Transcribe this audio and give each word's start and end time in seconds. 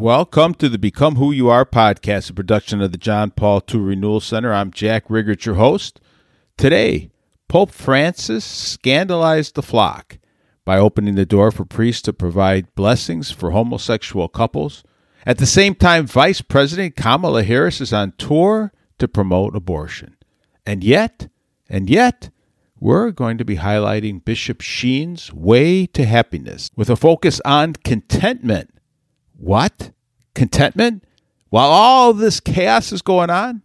Welcome 0.00 0.54
to 0.54 0.70
the 0.70 0.78
Become 0.78 1.16
Who 1.16 1.30
You 1.30 1.50
Are 1.50 1.66
podcast, 1.66 2.30
a 2.30 2.32
production 2.32 2.80
of 2.80 2.90
the 2.90 2.96
John 2.96 3.32
Paul 3.32 3.62
II 3.70 3.80
Renewal 3.80 4.20
Center. 4.20 4.50
I'm 4.50 4.70
Jack 4.70 5.04
Riggert, 5.10 5.44
your 5.44 5.56
host. 5.56 6.00
Today, 6.56 7.10
Pope 7.48 7.70
Francis 7.70 8.42
scandalized 8.42 9.56
the 9.56 9.62
flock 9.62 10.16
by 10.64 10.78
opening 10.78 11.16
the 11.16 11.26
door 11.26 11.50
for 11.50 11.66
priests 11.66 12.00
to 12.04 12.14
provide 12.14 12.74
blessings 12.74 13.30
for 13.30 13.50
homosexual 13.50 14.26
couples. 14.26 14.82
At 15.26 15.36
the 15.36 15.44
same 15.44 15.74
time, 15.74 16.06
Vice 16.06 16.40
President 16.40 16.96
Kamala 16.96 17.42
Harris 17.42 17.82
is 17.82 17.92
on 17.92 18.14
tour 18.16 18.72
to 18.98 19.06
promote 19.06 19.54
abortion. 19.54 20.16
And 20.64 20.82
yet, 20.82 21.28
and 21.68 21.90
yet, 21.90 22.30
we're 22.80 23.10
going 23.10 23.36
to 23.36 23.44
be 23.44 23.56
highlighting 23.56 24.24
Bishop 24.24 24.62
Sheen's 24.62 25.30
Way 25.30 25.84
to 25.88 26.06
Happiness 26.06 26.70
with 26.74 26.88
a 26.88 26.96
focus 26.96 27.38
on 27.44 27.74
contentment. 27.74 28.70
What? 29.40 29.92
Contentment? 30.34 31.02
While 31.48 31.70
all 31.70 32.12
this 32.12 32.40
chaos 32.40 32.92
is 32.92 33.00
going 33.00 33.30
on? 33.30 33.64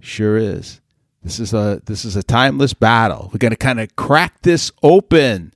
Sure 0.00 0.38
is. 0.38 0.80
This 1.22 1.38
is 1.38 1.52
a 1.54 1.80
this 1.84 2.04
is 2.04 2.16
a 2.16 2.22
timeless 2.22 2.74
battle. 2.74 3.30
We're 3.32 3.38
going 3.38 3.50
to 3.50 3.56
kind 3.56 3.78
of 3.78 3.94
crack 3.94 4.42
this 4.42 4.72
open. 4.82 5.52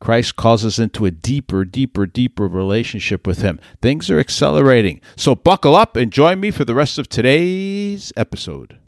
Christ 0.00 0.36
calls 0.36 0.64
us 0.64 0.78
into 0.78 1.06
a 1.06 1.10
deeper, 1.10 1.64
deeper, 1.64 2.06
deeper 2.06 2.48
relationship 2.48 3.26
with 3.26 3.42
Him. 3.42 3.60
Things 3.80 4.10
are 4.10 4.18
accelerating. 4.18 5.00
So 5.14 5.34
buckle 5.34 5.76
up 5.76 5.96
and 5.96 6.12
join 6.12 6.40
me 6.40 6.50
for 6.50 6.64
the 6.64 6.74
rest 6.74 6.98
of 6.98 7.08
today's 7.08 8.12
episode. 8.16 8.78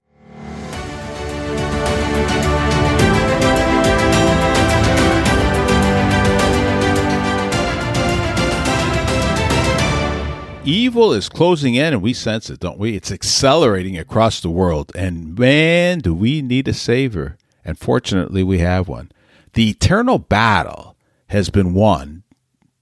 Evil 10.68 11.14
is 11.14 11.30
closing 11.30 11.76
in, 11.76 11.94
and 11.94 12.02
we 12.02 12.12
sense 12.12 12.50
it, 12.50 12.60
don't 12.60 12.78
we? 12.78 12.94
It's 12.94 13.10
accelerating 13.10 13.96
across 13.96 14.40
the 14.40 14.50
world. 14.50 14.92
And 14.94 15.38
man, 15.38 16.00
do 16.00 16.12
we 16.12 16.42
need 16.42 16.68
a 16.68 16.74
savior. 16.74 17.38
And 17.64 17.78
fortunately, 17.78 18.42
we 18.42 18.58
have 18.58 18.86
one. 18.86 19.10
The 19.54 19.70
eternal 19.70 20.18
battle 20.18 20.94
has 21.28 21.48
been 21.48 21.72
won. 21.72 22.22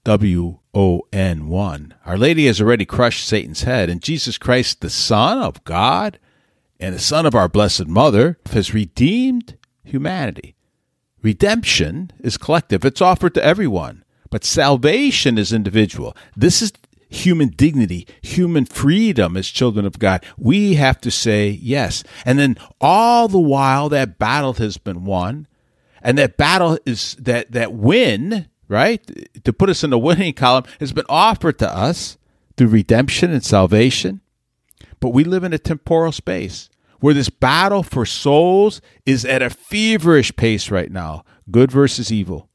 W 0.03 0.59
O 0.73 1.07
N 1.13 1.47
1. 1.47 1.93
Our 2.05 2.17
Lady 2.17 2.47
has 2.47 2.59
already 2.59 2.83
crushed 2.83 3.25
Satan's 3.25 3.63
head, 3.63 3.89
and 3.89 4.01
Jesus 4.01 4.37
Christ, 4.37 4.81
the 4.81 4.89
Son 4.89 5.37
of 5.37 5.63
God 5.63 6.19
and 6.81 6.93
the 6.93 6.99
Son 6.99 7.25
of 7.25 7.35
our 7.35 7.47
Blessed 7.47 7.87
Mother, 7.87 8.37
has 8.51 8.73
redeemed 8.73 9.57
humanity. 9.85 10.55
Redemption 11.21 12.11
is 12.19 12.37
collective, 12.37 12.83
it's 12.83 13.01
offered 13.01 13.33
to 13.35 13.43
everyone, 13.43 14.03
but 14.29 14.43
salvation 14.43 15.37
is 15.37 15.53
individual. 15.53 16.15
This 16.35 16.61
is 16.61 16.73
human 17.09 17.49
dignity, 17.49 18.07
human 18.21 18.65
freedom 18.65 19.37
as 19.37 19.47
children 19.47 19.85
of 19.85 19.99
God. 19.99 20.23
We 20.37 20.75
have 20.75 20.99
to 21.01 21.11
say 21.11 21.49
yes. 21.49 22.03
And 22.25 22.37
then 22.37 22.57
all 22.81 23.27
the 23.27 23.39
while 23.39 23.89
that 23.89 24.19
battle 24.19 24.53
has 24.53 24.77
been 24.77 25.05
won, 25.05 25.47
and 26.01 26.17
that 26.17 26.37
battle 26.37 26.77
is 26.85 27.15
that 27.19 27.51
that 27.51 27.73
win, 27.73 28.47
right? 28.67 29.01
To 29.43 29.53
put 29.53 29.69
us 29.69 29.83
in 29.83 29.89
the 29.89 29.99
winning 29.99 30.33
column 30.33 30.65
has 30.79 30.93
been 30.93 31.05
offered 31.09 31.59
to 31.59 31.75
us 31.75 32.17
through 32.55 32.67
redemption 32.67 33.31
and 33.31 33.43
salvation. 33.43 34.21
But 34.99 35.09
we 35.09 35.23
live 35.23 35.43
in 35.43 35.53
a 35.53 35.59
temporal 35.59 36.11
space 36.11 36.69
where 36.99 37.13
this 37.13 37.29
battle 37.29 37.83
for 37.83 38.05
souls 38.05 38.81
is 39.05 39.23
at 39.23 39.41
a 39.41 39.49
feverish 39.49 40.35
pace 40.35 40.71
right 40.71 40.91
now, 40.91 41.23
good 41.51 41.71
versus 41.71 42.11
evil. 42.11 42.49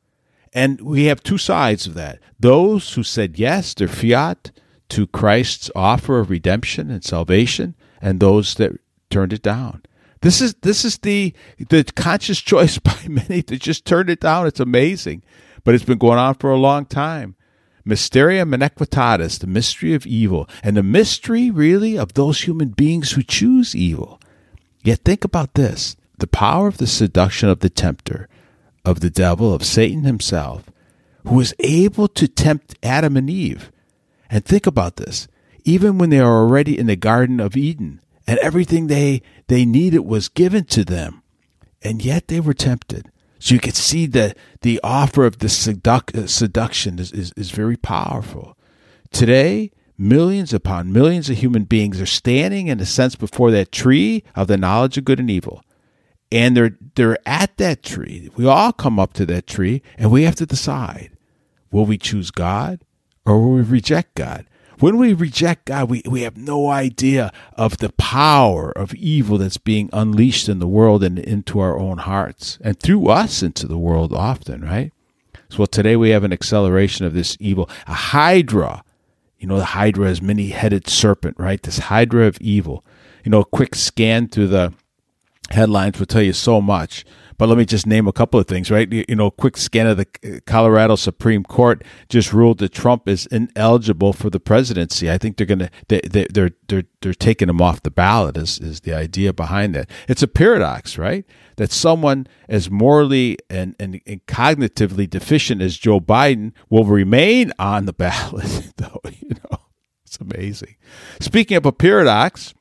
And 0.53 0.81
we 0.81 1.05
have 1.05 1.23
two 1.23 1.39
sides 1.39 1.87
of 1.87 1.95
that. 1.95 2.19
Those 2.39 2.95
who 2.95 3.03
said 3.03 3.39
yes, 3.39 3.75
their 3.75 3.89
fiat, 3.89 4.51
to 4.91 5.07
Christ's 5.07 5.71
offer 5.75 6.19
of 6.19 6.29
redemption 6.29 6.91
and 6.91 7.03
salvation, 7.03 7.75
and 8.03 8.21
those 8.21 8.55
that 8.57 8.73
turned 9.09 9.33
it 9.33 9.43
down. 9.43 9.83
This 10.21 10.41
is 10.41 10.55
this 10.61 10.85
is 10.85 10.99
the 10.99 11.33
the 11.59 11.85
conscious 11.97 12.41
choice 12.53 12.79
by 12.79 12.99
many 13.09 13.43
to 13.45 13.57
just 13.59 13.87
turn 13.87 14.11
it 14.11 14.21
down. 14.21 14.47
It's 14.47 14.61
amazing, 14.61 15.23
but 15.65 15.75
it's 15.75 15.85
been 15.85 15.99
going 15.99 16.19
on 16.19 16.35
for 16.35 16.51
a 16.51 16.59
long 16.59 16.85
time. 16.85 17.37
Mysterium 17.85 18.53
Iniquitatis, 18.53 19.41
the 19.41 19.49
mystery 19.49 19.95
of 19.95 20.07
evil, 20.07 20.49
and 20.63 20.77
the 20.77 20.85
mystery 20.85 21.51
really 21.51 21.99
of 21.99 22.15
those 22.15 22.43
human 22.43 22.69
beings 22.69 23.13
who 23.13 23.23
choose 23.23 23.75
evil. 23.75 24.21
Yet 24.85 25.01
think 25.05 25.25
about 25.25 25.55
this: 25.55 25.97
the 26.19 26.27
power 26.27 26.69
of 26.69 26.77
the 26.77 26.87
seduction 26.87 27.49
of 27.49 27.61
the 27.61 27.71
tempter 27.71 28.29
of 28.85 29.01
the 29.01 29.11
devil, 29.11 29.53
of 29.53 29.65
Satan 29.65 30.05
himself, 30.05 30.71
who 31.25 31.37
was 31.37 31.55
able 31.59 32.09
to 32.09 32.29
tempt 32.29 32.77
Adam 32.83 33.17
and 33.17 33.31
Eve. 33.31 33.71
And 34.31 34.45
think 34.45 34.67
about 34.67 34.97
this. 34.97 35.29
Even 35.65 35.99
when 35.99 36.11
they 36.11 36.19
are 36.19 36.41
already 36.41 36.79
in 36.79 36.87
the 36.87 36.97
Garden 36.97 37.39
of 37.39 37.57
Eden 37.57 38.01
and 38.27 38.39
everything 38.41 38.87
they, 38.87 39.23
they 39.47 39.65
needed 39.65 40.01
was 40.01 40.29
given 40.29 40.65
to 40.65 40.85
them, 40.85 41.23
and 41.83 42.05
yet 42.05 42.29
they 42.29 42.41
were 42.41 42.55
tempted. 42.55 43.11
So 43.39 43.55
you 43.55 43.61
can 43.61 43.73
see 43.73 44.07
that 44.07 44.37
the 44.63 44.81
offer 44.83 45.27
of 45.27 45.39
the 45.39 45.49
seduc- 45.49 46.17
uh, 46.17 46.27
seduction 46.27 46.99
is, 46.99 47.13
is, 47.13 47.33
is 47.37 47.51
very 47.51 47.77
powerful. 47.77 48.57
Today, 49.13 49.71
millions 49.99 50.55
upon 50.55 50.93
millions 50.93 51.29
of 51.29 51.37
human 51.37 51.65
beings 51.65 52.01
are 52.01 52.07
standing, 52.07 52.69
in 52.69 52.81
a 52.81 52.87
sense, 52.87 53.15
before 53.15 53.51
that 53.51 53.73
tree 53.73 54.25
of 54.35 54.47
the 54.47 54.57
knowledge 54.57 54.97
of 54.97 55.05
good 55.05 55.21
and 55.21 55.31
evil 55.31 55.63
and 56.33 56.57
they're 56.57 56.77
they're 56.95 57.19
at 57.27 57.57
that 57.59 57.83
tree. 57.83 58.31
We 58.35 58.47
all 58.47 58.73
come 58.73 58.99
up 58.99 59.13
to 59.15 59.27
that 59.27 59.47
tree, 59.47 59.83
and 59.99 60.11
we 60.11 60.25
have 60.25 60.35
to 60.37 60.47
decide: 60.47 61.11
will 61.71 61.87
we 61.87 61.99
choose 61.99 62.31
God 62.33 62.81
or 63.25 63.39
will 63.39 63.53
we 63.53 63.63
reject 63.63 64.15
God? 64.15 64.47
When 64.79 64.97
we 64.97 65.13
reject 65.13 65.67
God, 65.67 65.91
we, 65.91 66.03
we 66.07 66.23
have 66.23 66.37
no 66.37 66.69
idea 66.69 67.31
of 67.53 67.79
the 67.79 67.91
power 67.91 68.73
of 68.73 68.95
evil 68.95 69.39
that's 69.39 69.59
being 69.59 69.89
unleashed 69.93 70.49
in 70.49 70.59
the 70.59 70.67
world 70.67 71.05
and 71.05 71.21
into 71.21 71.61
our 71.61 71.79
own 71.79 71.99
hearts, 71.99 72.59
and 72.63 72.81
through 72.81 73.09
us 73.09 73.45
into 73.45 73.69
the 73.69 73.79
world 73.79 74.13
often, 74.13 74.63
right? 74.63 74.91
So 75.51 75.59
well, 75.59 75.67
today 75.67 75.95
we 75.95 76.11
have 76.11 76.25
an 76.25 76.33
acceleration 76.33 77.07
of 77.07 77.13
this 77.13 77.37
evil, 77.39 77.69
a 77.87 77.95
hydra. 77.95 78.83
You 79.39 79.47
know, 79.47 79.59
the 79.59 79.67
hydra 79.67 80.09
is 80.09 80.23
many-headed 80.23 80.89
serpent, 80.89 81.37
right? 81.39 81.63
This 81.63 81.79
hydra 81.79 82.27
of 82.27 82.41
evil. 82.41 82.85
You 83.23 83.31
know, 83.31 83.41
a 83.41 83.45
quick 83.45 83.75
scan 83.77 84.29
through 84.29 84.49
the 84.49 84.73
headlines 85.53 85.99
will 85.99 86.07
tell 86.07 86.23
you 86.23 86.33
so 86.33 86.61
much. 86.61 87.05
But 87.39 87.49
let 87.49 87.59
me 87.59 87.65
just 87.65 87.89
name 87.89 88.07
a 88.07 88.13
couple 88.13 88.39
of 88.39 88.47
things, 88.47 88.71
right? 88.71 88.91
You 88.93 89.17
know, 89.17 89.31
quick 89.31 89.57
scan 89.57 89.89
of 89.89 89.97
the 89.97 90.41
Colorado 90.47 90.95
Supreme 90.95 91.43
Court 91.43 91.83
just 92.09 92.33
ruled 92.33 92.59
that 92.59 92.73
Trump 92.73 93.09
is 93.09 93.27
ineligible 93.27 94.13
for 94.13 94.31
the 94.31 94.39
presidency. 94.39 95.11
I 95.11 95.19
think 95.19 95.37
they're 95.37 95.47
going 95.47 95.59
to 95.59 95.71
they, 95.89 96.01
they, 96.09 96.27
they're 96.31 96.53
they're 96.69 96.85
they're 97.01 97.15
taking 97.15 97.49
him 97.49 97.61
off 97.61 97.83
the 97.83 97.91
ballot. 97.91 98.37
Is 98.37 98.61
is 98.61 98.83
the 98.83 98.95
idea 98.95 99.33
behind 99.33 99.75
that? 99.75 99.91
It's 100.09 100.23
a 100.23 100.29
paradox, 100.29 100.99
right? 100.99 101.25
That 101.57 101.73
someone 101.73 102.29
as 102.49 102.71
morally 102.71 103.39
and, 103.51 103.75
and, 103.81 104.01
and 104.07 104.25
cognitively 104.27 105.11
deficient 105.11 105.63
as 105.63 105.77
Joe 105.77 106.01
Biden 106.01 106.53
will 106.71 106.85
remain 106.85 107.53
on 107.59 107.87
the 107.87 107.93
ballot, 108.05 108.73
though. 108.77 109.01
You 109.05 109.31
know, 109.31 109.59
it's 110.07 110.19
amazing. 110.19 110.77
Speaking 111.19 111.57
of 111.57 111.67
a 111.67 111.73
paradox 111.73 112.55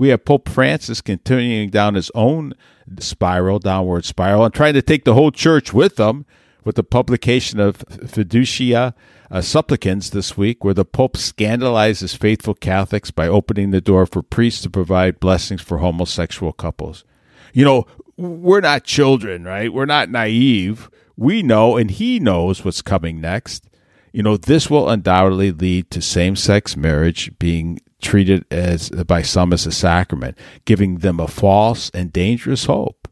we 0.00 0.08
have 0.08 0.24
Pope 0.24 0.48
Francis 0.48 1.02
continuing 1.02 1.68
down 1.68 1.92
his 1.92 2.10
own 2.14 2.54
spiral, 2.98 3.58
downward 3.58 4.06
spiral, 4.06 4.46
and 4.46 4.54
trying 4.54 4.72
to 4.72 4.80
take 4.80 5.04
the 5.04 5.12
whole 5.12 5.30
church 5.30 5.74
with 5.74 6.00
him 6.00 6.24
with 6.64 6.76
the 6.76 6.82
publication 6.82 7.60
of 7.60 7.84
Fiducia 7.86 8.94
uh, 9.30 10.10
this 10.10 10.38
week, 10.38 10.64
where 10.64 10.72
the 10.72 10.86
Pope 10.86 11.18
scandalizes 11.18 12.16
faithful 12.16 12.54
Catholics 12.54 13.10
by 13.10 13.28
opening 13.28 13.72
the 13.72 13.82
door 13.82 14.06
for 14.06 14.22
priests 14.22 14.62
to 14.62 14.70
provide 14.70 15.20
blessings 15.20 15.60
for 15.60 15.78
homosexual 15.78 16.54
couples. 16.54 17.04
You 17.52 17.66
know, 17.66 17.86
we're 18.16 18.62
not 18.62 18.84
children, 18.84 19.44
right? 19.44 19.70
We're 19.70 19.84
not 19.84 20.08
naive. 20.08 20.88
We 21.18 21.42
know, 21.42 21.76
and 21.76 21.90
he 21.90 22.18
knows 22.18 22.64
what's 22.64 22.80
coming 22.80 23.20
next. 23.20 23.68
You 24.12 24.22
know, 24.22 24.38
this 24.38 24.70
will 24.70 24.88
undoubtedly 24.88 25.52
lead 25.52 25.90
to 25.90 26.00
same 26.00 26.36
sex 26.36 26.74
marriage 26.74 27.38
being 27.38 27.80
treated 28.00 28.44
as 28.50 28.90
by 28.90 29.22
some 29.22 29.52
as 29.52 29.66
a 29.66 29.72
sacrament, 29.72 30.36
giving 30.64 30.98
them 30.98 31.20
a 31.20 31.28
false 31.28 31.90
and 31.90 32.12
dangerous 32.12 32.64
hope. 32.66 33.08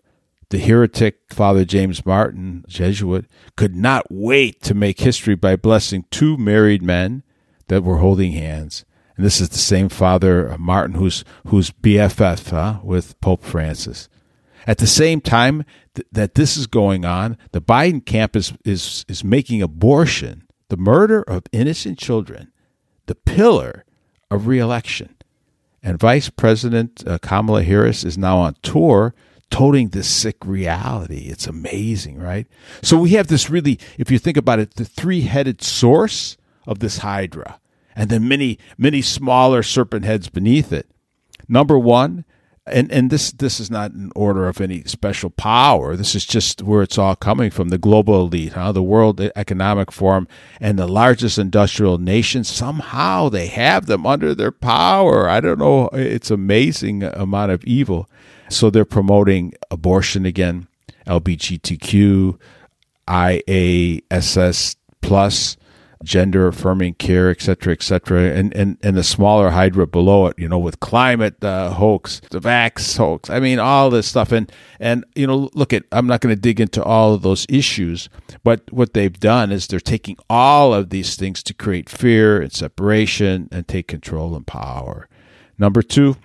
The 0.51 0.59
heretic 0.59 1.19
Father 1.31 1.65
James 1.65 2.07
Martin, 2.07 2.65
Jesuit, 2.67 3.27
could 3.57 3.77
not 3.77 4.07
wait 4.11 4.63
to 4.63 4.75
make 4.75 5.01
history 5.01 5.35
by 5.35 5.57
blessing 5.57 6.07
two 6.11 6.39
married 6.39 6.83
men 6.83 7.23
that 7.67 7.85
were 7.85 7.99
holding 7.99 8.33
hands. 8.33 8.87
And 9.17 9.27
this 9.27 9.41
is 9.41 9.51
the 9.51 9.59
same 9.59 9.89
Father 9.89 10.57
Martin 10.59 10.97
who's 10.97 11.25
who's 11.49 11.71
BFF 11.71 12.51
huh, 12.51 12.81
with 12.83 13.21
Pope 13.21 13.45
Francis. 13.45 14.09
At 14.67 14.79
the 14.79 14.87
same 14.87 15.21
time 15.21 15.65
th- 15.95 16.07
that 16.13 16.35
this 16.35 16.57
is 16.57 16.67
going 16.67 17.05
on, 17.05 17.37
the 17.53 17.61
Biden 17.61 18.05
camp 18.05 18.37
is, 18.37 18.53
is, 18.65 19.05
is 19.09 19.25
making 19.25 19.63
abortion, 19.63 20.45
the 20.69 20.77
murder 20.77 21.23
of 21.23 21.45
innocent 21.53 21.99
children, 21.99 22.53
the 23.07 23.15
pillar 23.15 23.85
of 24.31 24.47
reelection. 24.47 25.15
And 25.83 25.99
Vice 25.99 26.29
President 26.29 27.05
uh, 27.07 27.19
Kamala 27.19 27.63
Harris 27.63 28.05
is 28.05 28.19
now 28.19 28.39
on 28.39 28.57
tour 28.63 29.15
toting 29.51 29.89
this 29.89 30.09
sick 30.09 30.37
reality. 30.45 31.29
It's 31.29 31.47
amazing, 31.47 32.19
right? 32.19 32.47
So 32.83 32.99
we 32.99 33.11
have 33.11 33.29
this 33.29 33.49
really, 33.49 33.79
if 33.97 34.11
you 34.11 34.19
think 34.19 34.37
about 34.37 34.59
it, 34.59 34.75
the 34.75 34.85
three 34.85 35.23
headed 35.23 35.63
source 35.63 36.37
of 36.67 36.81
this 36.81 36.99
Hydra. 36.99 37.61
and 37.97 38.11
then 38.11 38.29
many, 38.29 38.59
many 38.77 39.03
smaller 39.03 39.63
serpent 39.63 40.05
heads 40.05 40.29
beneath 40.29 40.73
it. 40.73 40.89
Number 41.49 41.79
one, 41.79 42.25
and 42.71 42.91
and 42.93 43.11
this 43.11 43.33
this 43.33 43.61
is 43.61 43.71
not 43.71 43.93
an 43.93 44.13
order 44.15 44.49
of 44.49 44.61
any 44.61 44.85
special 44.85 45.31
power. 45.31 45.97
This 45.97 46.15
is 46.15 46.25
just 46.25 46.63
where 46.63 46.83
it's 46.83 46.99
all 46.99 47.17
coming 47.17 47.51
from. 47.51 47.69
The 47.69 47.79
global 47.79 48.21
elite, 48.23 48.53
huh? 48.53 48.73
the 48.73 48.83
World 48.83 49.21
Economic 49.21 49.93
Forum, 49.93 50.29
and 50.61 50.79
the 50.79 50.87
largest 50.87 51.39
industrial 51.39 51.99
nations. 51.99 52.49
Somehow 52.49 53.29
they 53.29 53.47
have 53.47 53.87
them 53.87 54.07
under 54.07 54.35
their 54.35 54.53
power. 54.53 55.29
I 55.29 55.41
don't 55.41 55.59
know. 55.59 55.89
It's 55.93 56.31
amazing 56.31 57.03
amount 57.03 57.53
of 57.53 57.65
evil. 57.65 58.09
So 58.49 58.71
they're 58.71 58.85
promoting 58.85 59.53
abortion 59.71 60.25
again, 60.25 60.69
LGBTQ, 61.07 62.39
IASS 63.07 64.77
plus 65.01 65.57
gender 66.05 66.47
affirming 66.47 66.95
care, 66.95 67.29
et 67.29 67.41
cetera, 67.41 67.73
et 67.73 67.83
cetera, 67.83 68.31
and, 68.31 68.55
and, 68.55 68.79
and 68.83 68.97
the 68.97 69.03
smaller 69.03 69.51
hydra 69.51 69.87
below 69.87 70.27
it, 70.27 70.39
you 70.39 70.49
know, 70.49 70.59
with 70.59 70.79
climate 70.81 71.43
uh, 71.43 71.71
hoax, 71.71 72.21
the 72.31 72.41
vax 72.41 72.97
hoax. 72.97 73.29
I 73.29 73.41
mean, 73.41 73.59
all 73.59 73.91
this 73.91 74.07
stuff. 74.07 74.31
And, 74.31 74.51
and, 74.79 75.05
you 75.15 75.27
know, 75.27 75.51
look 75.55 75.73
at, 75.73 75.85
I'm 75.91 76.07
not 76.07 76.21
going 76.21 76.35
to 76.35 76.41
dig 76.41 76.61
into 76.61 76.83
all 76.83 77.15
of 77.15 77.23
those 77.23 77.47
issues, 77.49 78.09
but 78.45 78.73
what 78.73 78.95
they've 78.95 79.19
done 79.19 79.51
is 79.51 79.67
they're 79.67 79.81
taking 79.81 80.17
all 80.31 80.73
of 80.73 80.91
these 80.91 81.17
things 81.17 81.43
to 81.43 81.55
create 81.55 81.91
fear 81.91 82.41
and 82.41 82.53
separation 82.53 83.49
and 83.51 83.67
take 83.67 83.89
control 83.89 84.37
and 84.37 84.47
power. 84.47 85.09
Number 85.59 85.83
two, 85.83 86.17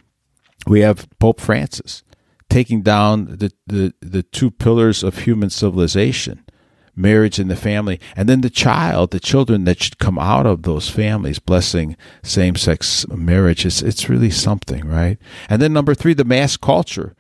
we 0.67 0.81
have 0.81 1.07
Pope 1.19 1.41
Francis 1.41 2.03
taking 2.49 2.83
down 2.83 3.25
the, 3.25 3.51
the, 3.65 3.93
the 4.01 4.21
two 4.21 4.51
pillars 4.51 5.01
of 5.01 5.19
human 5.19 5.49
civilization 5.49 6.45
marriage 6.95 7.39
and 7.39 7.49
the 7.49 7.55
family, 7.55 7.99
and 8.15 8.29
then 8.29 8.41
the 8.41 8.49
child, 8.49 9.11
the 9.11 9.19
children 9.19 9.65
that 9.65 9.81
should 9.81 9.97
come 9.97 10.19
out 10.19 10.45
of 10.45 10.63
those 10.63 10.89
families, 10.89 11.39
blessing 11.39 11.95
same 12.21 12.55
sex 12.55 13.07
marriage. 13.07 13.65
It's, 13.65 13.81
it's 13.81 14.09
really 14.09 14.29
something, 14.29 14.87
right? 14.87 15.17
And 15.49 15.61
then 15.61 15.73
number 15.73 15.95
three, 15.95 16.13
the 16.13 16.23
mass 16.23 16.57
culture 16.57 17.15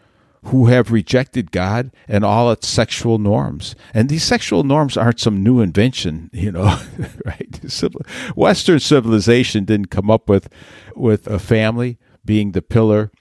who 0.45 0.65
have 0.65 0.91
rejected 0.91 1.51
God 1.51 1.91
and 2.07 2.25
all 2.25 2.51
its 2.51 2.67
sexual 2.67 3.17
norms. 3.17 3.75
And 3.93 4.09
these 4.09 4.23
sexual 4.23 4.63
norms 4.63 4.97
aren't 4.97 5.19
some 5.19 5.41
new 5.41 5.61
invention, 5.61 6.29
you 6.33 6.51
know, 6.51 6.79
right? 7.25 7.59
Western 8.35 8.79
civilization 8.79 9.65
didn't 9.65 9.87
come 9.87 10.11
up 10.11 10.29
with 10.29 10.49
with 10.95 11.27
a 11.27 11.39
family 11.39 11.97
being 12.25 12.51
the 12.51 12.61
pillar 12.61 13.11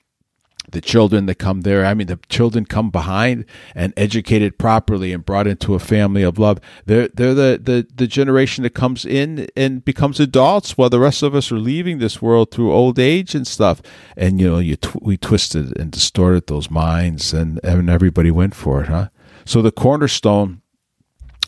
the 0.73 0.81
children 0.81 1.27
that 1.27 1.37
come 1.37 1.63
there. 1.63 1.85
I 1.85 1.95
mean, 1.95 2.09
the 2.09 2.19
children 2.29 2.67
come 2.67 2.91
behind 2.91 3.45
and 3.75 3.93
educated 3.97 4.59
properly 4.59 5.13
and 5.13 5.25
brought 5.25 5.47
into 5.47 5.75
a 5.75 5.79
family 5.79 6.23
of 6.23 6.39
love. 6.39 6.59
They're 6.87 7.09
they're 7.09 7.35
the 7.35 7.61
the, 7.63 7.87
the 7.95 8.07
generation 8.07 8.65
that 8.65 8.75
comes 8.75 9.05
in 9.05 9.49
and 9.57 9.85
becomes 9.85 10.19
adults, 10.21 10.77
while 10.77 10.91
the 10.91 10.99
rest 10.99 11.23
of 11.23 11.35
us 11.35 11.53
are 11.53 11.59
leaving 11.59 11.99
this 11.99 12.21
world 12.21 12.51
through 12.51 12.73
old 12.73 12.99
age 12.99 13.35
and 13.35 13.47
stuff. 13.47 13.81
And 14.17 14.41
you 14.41 14.51
know, 14.51 14.59
you 14.59 14.77
tw- 14.77 15.03
we 15.03 15.17
twisted 15.17 15.79
and 15.79 15.91
distorted 15.91 16.47
those 16.47 16.71
minds, 16.71 17.33
and 17.33 17.61
and 17.63 17.89
everybody 17.89 18.31
went 18.31 18.55
for 18.55 18.83
it, 18.83 18.89
huh? 18.89 19.09
So 19.45 19.63
the 19.63 19.73
cornerstone 19.73 20.63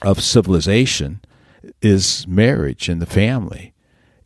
of 0.02 0.22
civilization 0.22 1.20
is 1.80 2.26
marriage 2.28 2.88
and 2.88 3.00
the 3.00 3.06
family. 3.06 3.72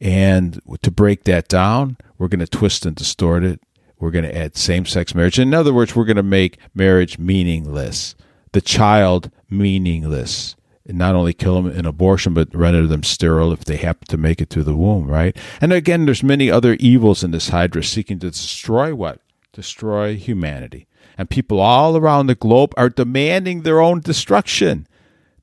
And 0.00 0.60
to 0.82 0.90
break 0.90 1.24
that 1.24 1.48
down, 1.48 1.96
we're 2.18 2.28
going 2.28 2.38
to 2.40 2.46
twist 2.46 2.86
and 2.86 2.94
distort 2.94 3.42
it 3.44 3.60
we're 4.00 4.10
going 4.10 4.24
to 4.24 4.36
add 4.36 4.56
same 4.56 4.86
sex 4.86 5.14
marriage. 5.14 5.38
In 5.38 5.54
other 5.54 5.74
words, 5.74 5.94
we're 5.94 6.04
going 6.04 6.16
to 6.16 6.22
make 6.22 6.58
marriage 6.74 7.18
meaningless, 7.18 8.14
the 8.52 8.60
child 8.60 9.30
meaningless. 9.50 10.54
And 10.86 10.96
not 10.96 11.14
only 11.14 11.34
kill 11.34 11.60
them 11.60 11.70
in 11.70 11.84
abortion, 11.84 12.32
but 12.32 12.54
render 12.54 12.86
them 12.86 13.02
sterile 13.02 13.52
if 13.52 13.64
they 13.64 13.76
happen 13.76 14.06
to 14.08 14.16
make 14.16 14.40
it 14.40 14.48
to 14.50 14.64
the 14.64 14.74
womb, 14.74 15.06
right? 15.06 15.36
And 15.60 15.70
again, 15.70 16.06
there's 16.06 16.22
many 16.22 16.50
other 16.50 16.74
evils 16.80 17.22
in 17.22 17.30
this 17.30 17.50
Hydra 17.50 17.84
seeking 17.84 18.18
to 18.20 18.30
destroy 18.30 18.94
what? 18.94 19.20
Destroy 19.52 20.16
humanity. 20.16 20.86
And 21.18 21.28
people 21.28 21.60
all 21.60 21.96
around 21.96 22.26
the 22.26 22.34
globe 22.34 22.72
are 22.78 22.88
demanding 22.88 23.62
their 23.62 23.80
own 23.80 24.00
destruction, 24.00 24.86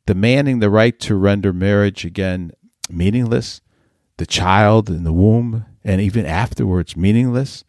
demanding 0.07 0.59
the 0.59 0.69
right 0.71 0.99
to 1.01 1.15
render 1.15 1.53
marriage 1.53 2.05
again 2.05 2.51
meaningless, 2.89 3.61
the 4.17 4.25
child 4.25 4.89
in 4.89 5.03
the 5.03 5.13
womb, 5.13 5.65
and 5.83 6.01
even 6.01 6.25
afterwards 6.25 6.97
meaningless 6.97 7.63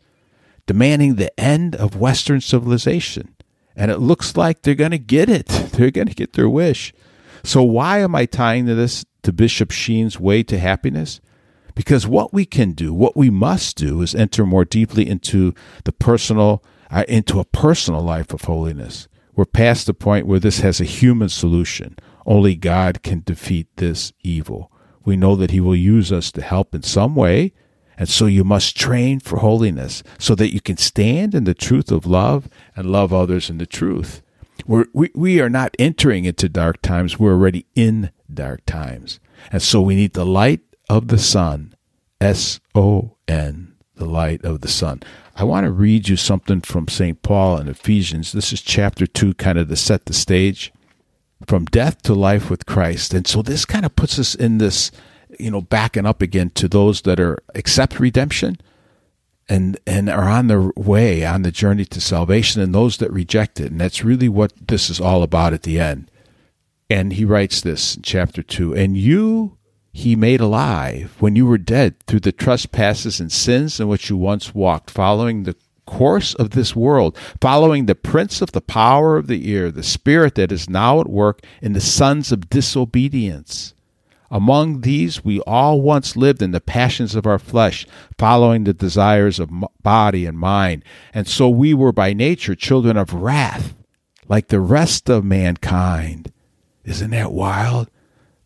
demanding 0.67 1.15
the 1.15 1.39
end 1.39 1.75
of 1.77 1.97
Western 1.97 2.41
civilization. 2.41 3.35
And 3.75 3.91
it 3.91 3.99
looks 3.99 4.37
like 4.37 4.63
they're 4.63 4.75
going 4.75 4.91
to 4.93 4.99
get 4.99 5.29
it. 5.29 5.47
They're 5.77 5.91
going 5.91 6.09
to 6.09 6.15
get 6.15 6.33
their 6.33 6.49
wish. 6.49 6.95
So, 7.45 7.63
why 7.63 7.99
am 7.99 8.15
I 8.15 8.25
tying 8.25 8.65
this 8.65 9.05
to 9.23 9.33
Bishop 9.33 9.71
Sheen's 9.71 10.19
way 10.19 10.43
to 10.45 10.59
happiness? 10.59 11.21
Because 11.75 12.07
what 12.07 12.33
we 12.33 12.47
can 12.47 12.73
do, 12.73 12.95
what 12.95 13.17
we 13.17 13.29
must 13.29 13.77
do, 13.77 14.01
is 14.01 14.15
enter 14.15 14.47
more 14.47 14.65
deeply 14.65 15.07
into 15.07 15.55
the 15.85 15.93
personal, 15.93 16.65
uh, 16.91 17.05
into 17.07 17.39
a 17.39 17.45
personal 17.45 18.01
life 18.01 18.33
of 18.33 18.43
holiness. 18.43 19.09
We're 19.35 19.45
past 19.45 19.87
the 19.87 19.93
point 19.93 20.27
where 20.27 20.41
this 20.41 20.61
has 20.61 20.81
a 20.81 20.85
human 20.85 21.29
solution. 21.29 21.97
Only 22.25 22.57
God 22.57 23.03
can 23.03 23.23
defeat 23.25 23.69
this 23.77 24.15
evil. 24.25 24.73
We 25.05 25.19
know 25.19 25.37
that 25.37 25.51
He 25.51 25.61
will 25.61 25.77
use 25.77 26.11
us 26.11 26.33
to 26.33 26.43
help 26.43 26.75
in 26.75 26.83
some 26.83 27.15
way, 27.15 27.53
and 27.99 28.09
so 28.09 28.27
you 28.27 28.45
must 28.45 28.77
train 28.77 29.21
for 29.21 29.39
holiness 29.39 30.03
so 30.19 30.35
that 30.35 30.53
you 30.53 30.61
can 30.61 30.77
stand 30.77 31.35
in 31.35 31.45
the 31.45 31.55
truth 31.55 31.91
of 31.91 32.07
love 32.07 32.49
and 32.75 32.91
love 32.91 33.13
others 33.13 33.49
in 33.49 33.59
the 33.59 33.67
truth. 33.67 34.23
We're, 34.67 34.87
we, 34.93 35.11
we 35.15 35.41
are 35.41 35.51
not 35.51 35.77
entering 35.79 36.25
into 36.25 36.49
dark 36.49 36.83
times. 36.83 37.19
We're 37.19 37.33
already 37.33 37.67
in 37.75 38.11
dark 38.33 38.65
times. 38.67 39.21
And 39.53 39.63
so 39.63 39.81
we 39.81 39.95
need 39.95 40.15
the 40.15 40.27
light 40.27 40.61
of 40.89 41.09
the 41.09 41.19
sun, 41.19 41.75
S 42.21 42.61
O 42.75 43.17
N, 43.29 43.75
the 43.95 44.07
light 44.07 44.45
of 44.45 44.61
the 44.61 44.69
sun. 44.69 45.03
I 45.35 45.45
want 45.45 45.65
to 45.65 45.73
read 45.73 46.09
you 46.09 46.17
something 46.17 46.63
from 46.63 46.89
St. 46.89 47.21
Paul 47.23 47.59
in 47.59 47.69
Ephesians. 47.69 48.33
This 48.33 48.53
is 48.53 48.63
chapter 48.63 49.07
2, 49.07 49.35
kind 49.35 49.59
of 49.59 49.69
to 49.69 49.77
set 49.77 50.07
the 50.07 50.15
stage 50.15 50.73
from 51.47 51.67
death 51.67 52.01
to 52.03 52.15
life 52.15 52.49
with 52.49 52.67
Christ. 52.67 53.13
And 53.13 53.27
so 53.27 53.43
this 53.43 53.67
kind 53.67 53.85
of 53.85 53.95
puts 53.95 54.19
us 54.19 54.35
in 54.35 54.59
this 54.59 54.91
you 55.39 55.51
know, 55.51 55.61
backing 55.61 56.07
up 56.07 56.23
again 56.23 56.51
to 56.51 56.69
those 56.69 57.03
that 57.03 57.21
are 57.21 57.39
accept 57.55 58.01
redemption 58.01 58.57
and 59.49 59.79
and 59.87 60.09
are 60.09 60.29
on 60.29 60.49
their 60.49 60.73
way 60.77 61.25
on 61.25 61.43
the 61.43 61.53
journey 61.53 61.85
to 61.85 62.01
salvation 62.01 62.61
and 62.61 62.75
those 62.75 62.99
that 62.99 63.13
reject 63.13 63.61
it. 63.61 63.71
And 63.71 63.81
that's 63.81 64.05
really 64.05 64.29
what 64.29 64.53
this 64.69 64.91
is 64.91 65.01
all 65.01 65.23
about 65.23 65.53
at 65.53 65.63
the 65.63 65.79
end. 65.79 66.11
And 66.89 67.15
he 67.15 67.25
writes 67.25 67.61
this 67.61 67.97
in 67.97 68.03
chapter 68.03 68.43
2 68.43 68.75
And 68.75 68.97
you 68.97 69.57
he 69.93 70.15
made 70.15 70.41
alive 70.41 71.17
when 71.21 71.37
you 71.37 71.47
were 71.47 71.59
dead 71.59 71.99
through 72.07 72.21
the 72.21 72.33
trespasses 72.33 73.19
and 73.19 73.33
sins 73.33 73.81
in 73.81 73.89
which 73.89 74.11
you 74.11 74.17
once 74.17 74.55
walked, 74.55 74.91
following 74.91 75.45
the 75.45 75.57
course 75.87 76.35
of 76.35 76.51
this 76.51 76.77
world, 76.77 77.17
following 77.41 77.87
the 77.87 77.95
prince 77.95 78.43
of 78.43 78.53
the 78.53 78.61
power 78.61 79.17
of 79.17 79.27
the 79.27 79.55
air, 79.55 79.71
the 79.71 79.83
spirit 79.83 80.35
that 80.35 80.53
is 80.53 80.69
now 80.69 81.01
at 81.01 81.09
work 81.09 81.41
in 81.63 81.73
the 81.73 81.81
sons 81.81 82.31
of 82.31 82.51
disobedience 82.51 83.73
among 84.31 84.81
these, 84.81 85.25
we 85.25 85.41
all 85.41 85.81
once 85.81 86.17
lived 86.17 86.43
in 86.43 86.51
the 86.51 86.61
passions 86.61 87.15
of 87.15 87.27
our 87.27 87.39
flesh, 87.39 87.87
following 88.19 88.65
the 88.65 88.75
desires 88.75 89.39
of 89.39 89.51
body 89.83 90.27
and 90.27 90.39
mind. 90.39 90.85
And 91.15 91.29
so 91.29 91.49
we 91.49 91.75
were 91.75 91.93
by 91.93 92.13
nature 92.13 92.55
children 92.55 92.97
of 92.97 93.15
wrath, 93.15 93.75
like 94.29 94.49
the 94.49 94.61
rest 94.61 95.09
of 95.09 95.25
mankind. 95.25 96.33
Isn't 96.85 97.11
that 97.11 97.33
wild? 97.33 97.91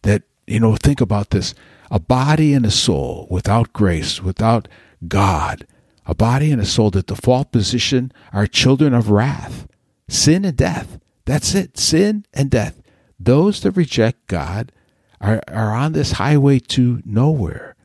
That, 0.03 0.23
you 0.47 0.61
know, 0.61 0.77
think 0.77 1.01
about 1.01 1.31
this 1.31 1.55
a 1.91 1.99
body 1.99 2.55
and 2.55 2.65
a 2.65 2.71
soul 2.71 3.27
without 3.31 3.73
grace, 3.73 4.23
without 4.23 4.69
God, 5.09 5.67
a 6.07 6.15
body 6.15 6.53
and 6.53 6.61
a 6.61 6.67
soul, 6.67 6.91
that 6.91 7.07
default 7.07 7.53
position 7.53 8.13
are 8.33 8.47
children 8.47 8.95
of 8.95 9.11
wrath, 9.11 9.67
sin 10.09 10.45
and 10.45 10.57
death. 10.57 10.99
That's 11.25 11.55
it, 11.55 11.79
sin 11.79 12.27
and 12.33 12.51
death. 12.51 12.81
Those 13.19 13.61
that 13.63 13.73
reject 13.73 14.27
God 14.27 14.73
are, 15.21 15.41
are 15.49 15.75
on 15.75 15.93
this 15.93 16.13
highway 16.13 16.59
to 16.59 17.03
nowhere. 17.05 17.77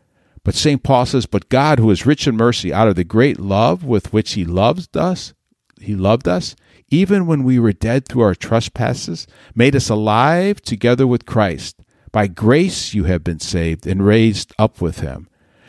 But 0.43 0.55
St. 0.55 0.83
Paul 0.83 1.05
says, 1.05 1.25
But 1.25 1.49
God, 1.49 1.79
who 1.79 1.89
is 1.89 2.05
rich 2.05 2.27
in 2.27 2.37
mercy, 2.37 2.71
out 2.71 2.87
of 2.87 2.95
the 2.95 3.03
great 3.03 3.39
love 3.39 3.83
with 3.83 4.13
which 4.13 4.33
he 4.33 4.45
loved 4.45 4.95
us, 4.95 5.33
he 5.81 5.95
loved 5.95 6.27
us, 6.27 6.55
even 6.89 7.25
when 7.25 7.43
we 7.43 7.59
were 7.59 7.73
dead 7.73 8.07
through 8.07 8.21
our 8.21 8.35
trespasses, 8.35 9.27
made 9.55 9.75
us 9.75 9.89
alive 9.89 10.61
together 10.61 11.07
with 11.07 11.25
Christ. 11.25 11.81
By 12.11 12.27
grace 12.27 12.93
you 12.93 13.05
have 13.05 13.23
been 13.23 13.39
saved 13.39 13.85
and 13.87 14.05
raised 14.05 14.53
up 14.57 14.79
with 14.81 14.99
him. 14.99 15.27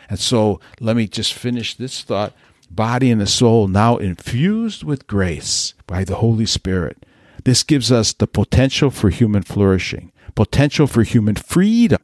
And 0.09 0.21
so 0.21 0.61
let 0.79 0.95
me 0.95 1.09
just 1.09 1.33
finish 1.33 1.75
this 1.75 2.03
thought. 2.03 2.33
Body 2.71 3.11
and 3.11 3.21
the 3.21 3.27
soul 3.27 3.67
now 3.67 3.97
infused 3.97 4.85
with 4.85 5.07
grace 5.07 5.75
by 5.87 6.05
the 6.05 6.17
Holy 6.17 6.47
Spirit. 6.47 7.05
This 7.45 7.63
gives 7.63 7.91
us 7.91 8.13
the 8.13 8.27
potential 8.27 8.91
for 8.91 9.09
human 9.09 9.43
flourishing 9.43 10.13
potential 10.37 10.87
for 10.87 11.03
human 11.03 11.35
freedom. 11.35 12.01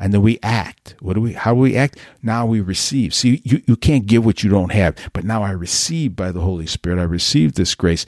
And 0.00 0.12
then 0.12 0.22
we 0.22 0.38
act. 0.42 0.94
What 1.00 1.14
do 1.14 1.22
we, 1.22 1.32
how 1.32 1.54
do 1.54 1.60
we 1.60 1.76
act? 1.76 1.98
Now 2.22 2.44
we 2.44 2.60
receive. 2.60 3.14
See, 3.14 3.40
you, 3.44 3.62
you 3.66 3.76
can't 3.76 4.06
give 4.06 4.24
what 4.24 4.44
you 4.44 4.50
don't 4.50 4.72
have, 4.72 4.94
but 5.12 5.24
now 5.24 5.42
I 5.42 5.50
receive 5.50 6.14
by 6.14 6.30
the 6.30 6.42
Holy 6.42 6.66
Spirit. 6.66 7.00
I 7.00 7.04
receive 7.04 7.54
this 7.54 7.74
grace. 7.74 8.04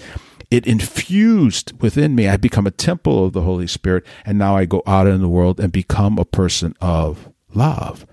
It 0.50 0.66
infused 0.66 1.80
within 1.80 2.14
me. 2.14 2.28
I 2.28 2.36
become 2.36 2.66
a 2.66 2.70
temple 2.70 3.24
of 3.24 3.32
the 3.32 3.40
Holy 3.40 3.66
Spirit. 3.66 4.04
And 4.26 4.38
now 4.38 4.56
I 4.56 4.66
go 4.66 4.82
out 4.86 5.06
in 5.06 5.22
the 5.22 5.28
world 5.28 5.58
and 5.58 5.72
become 5.72 6.18
a 6.18 6.24
person 6.24 6.74
of 6.80 7.28
love 7.54 8.06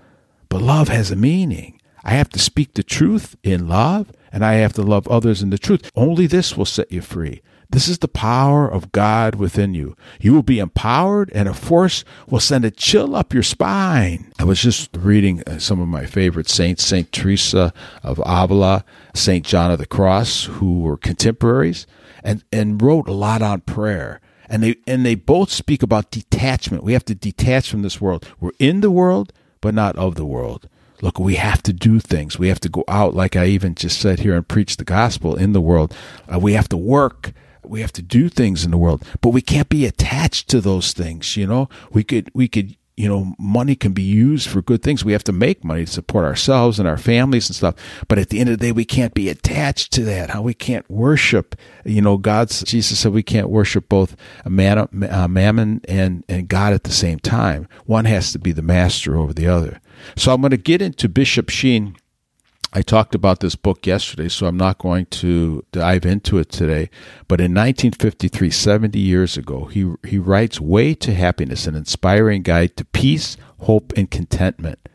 but 0.48 0.62
love 0.62 0.88
has 0.88 1.10
a 1.10 1.16
meaning. 1.16 1.80
I 2.04 2.12
have 2.12 2.30
to 2.30 2.38
speak 2.38 2.74
the 2.74 2.82
truth 2.82 3.36
in 3.42 3.68
love, 3.68 4.12
and 4.32 4.44
I 4.44 4.54
have 4.54 4.72
to 4.74 4.82
love 4.82 5.06
others 5.08 5.42
in 5.42 5.50
the 5.50 5.58
truth. 5.58 5.90
Only 5.94 6.26
this 6.26 6.56
will 6.56 6.64
set 6.64 6.90
you 6.90 7.02
free. 7.02 7.42
This 7.70 7.86
is 7.86 7.98
the 7.98 8.08
power 8.08 8.66
of 8.66 8.92
God 8.92 9.34
within 9.34 9.74
you. 9.74 9.94
You 10.18 10.32
will 10.32 10.42
be 10.42 10.58
empowered, 10.58 11.30
and 11.34 11.46
a 11.48 11.54
force 11.54 12.02
will 12.26 12.40
send 12.40 12.64
a 12.64 12.70
chill 12.70 13.14
up 13.14 13.34
your 13.34 13.42
spine. 13.42 14.32
I 14.38 14.44
was 14.44 14.62
just 14.62 14.88
reading 14.96 15.42
uh, 15.46 15.58
some 15.58 15.78
of 15.78 15.86
my 15.86 16.06
favorite 16.06 16.48
saints, 16.48 16.82
Saint 16.82 17.12
Teresa 17.12 17.74
of 18.02 18.22
Avila, 18.24 18.86
Saint 19.14 19.44
John 19.44 19.70
of 19.70 19.78
the 19.78 19.86
Cross, 19.86 20.44
who 20.44 20.80
were 20.80 20.96
contemporaries, 20.96 21.86
and, 22.24 22.42
and 22.50 22.80
wrote 22.80 23.06
a 23.06 23.12
lot 23.12 23.42
on 23.42 23.60
prayer. 23.60 24.22
And 24.48 24.62
they 24.62 24.76
and 24.86 25.04
they 25.04 25.14
both 25.14 25.50
speak 25.50 25.82
about 25.82 26.10
detachment. 26.10 26.82
We 26.82 26.94
have 26.94 27.04
to 27.04 27.14
detach 27.14 27.70
from 27.70 27.82
this 27.82 28.00
world. 28.00 28.26
We're 28.40 28.52
in 28.58 28.80
the 28.80 28.90
world, 28.90 29.30
but 29.60 29.74
not 29.74 29.94
of 29.96 30.14
the 30.14 30.24
world. 30.24 30.70
Look, 31.02 31.18
we 31.18 31.34
have 31.34 31.62
to 31.64 31.74
do 31.74 32.00
things. 32.00 32.38
We 32.38 32.48
have 32.48 32.60
to 32.60 32.70
go 32.70 32.82
out, 32.88 33.14
like 33.14 33.36
I 33.36 33.44
even 33.44 33.74
just 33.74 34.00
said 34.00 34.20
here, 34.20 34.34
and 34.34 34.48
preach 34.48 34.78
the 34.78 34.84
gospel 34.84 35.36
in 35.36 35.52
the 35.52 35.60
world. 35.60 35.94
Uh, 36.32 36.38
we 36.38 36.54
have 36.54 36.68
to 36.70 36.78
work 36.78 37.32
we 37.68 37.80
have 37.80 37.92
to 37.92 38.02
do 38.02 38.28
things 38.28 38.64
in 38.64 38.70
the 38.70 38.78
world, 38.78 39.04
but 39.20 39.30
we 39.30 39.42
can't 39.42 39.68
be 39.68 39.86
attached 39.86 40.48
to 40.50 40.60
those 40.60 40.92
things. 40.92 41.36
You 41.36 41.46
know, 41.46 41.68
we 41.92 42.04
could, 42.04 42.30
we 42.34 42.48
could, 42.48 42.76
you 42.96 43.08
know, 43.08 43.34
money 43.38 43.76
can 43.76 43.92
be 43.92 44.02
used 44.02 44.48
for 44.48 44.60
good 44.60 44.82
things. 44.82 45.04
We 45.04 45.12
have 45.12 45.22
to 45.24 45.32
make 45.32 45.64
money 45.64 45.84
to 45.84 45.90
support 45.90 46.24
ourselves 46.24 46.80
and 46.80 46.88
our 46.88 46.96
families 46.96 47.48
and 47.48 47.54
stuff. 47.54 47.76
But 48.08 48.18
at 48.18 48.30
the 48.30 48.40
end 48.40 48.48
of 48.50 48.58
the 48.58 48.66
day, 48.66 48.72
we 48.72 48.84
can't 48.84 49.14
be 49.14 49.28
attached 49.28 49.92
to 49.92 50.04
that. 50.04 50.30
How 50.30 50.42
we 50.42 50.52
can't 50.52 50.88
worship, 50.90 51.54
you 51.84 52.02
know, 52.02 52.16
God's, 52.16 52.64
Jesus 52.64 52.98
said 52.98 53.12
we 53.12 53.22
can't 53.22 53.50
worship 53.50 53.88
both 53.88 54.16
a 54.44 54.50
man, 54.50 54.88
uh, 55.08 55.28
mammon 55.28 55.80
and, 55.86 56.24
and 56.28 56.48
God 56.48 56.72
at 56.72 56.82
the 56.82 56.90
same 56.90 57.20
time. 57.20 57.68
One 57.86 58.04
has 58.06 58.32
to 58.32 58.38
be 58.40 58.50
the 58.50 58.62
master 58.62 59.16
over 59.16 59.32
the 59.32 59.46
other. 59.46 59.80
So 60.16 60.34
I'm 60.34 60.40
going 60.40 60.50
to 60.50 60.56
get 60.56 60.82
into 60.82 61.08
Bishop 61.08 61.50
Sheen 61.50 61.94
I 62.72 62.82
talked 62.82 63.14
about 63.14 63.40
this 63.40 63.56
book 63.56 63.86
yesterday, 63.86 64.28
so 64.28 64.46
I'm 64.46 64.56
not 64.56 64.78
going 64.78 65.06
to 65.06 65.64
dive 65.72 66.04
into 66.04 66.38
it 66.38 66.50
today. 66.50 66.90
But 67.26 67.40
in 67.40 67.52
1953, 67.52 68.50
70 68.50 68.98
years 68.98 69.36
ago, 69.36 69.64
he, 69.66 69.92
he 70.06 70.18
writes 70.18 70.60
Way 70.60 70.94
to 70.94 71.14
Happiness, 71.14 71.66
an 71.66 71.74
inspiring 71.74 72.42
guide 72.42 72.76
to 72.76 72.84
peace, 72.84 73.36
hope, 73.60 73.92
and 73.96 74.10
contentment 74.10 74.88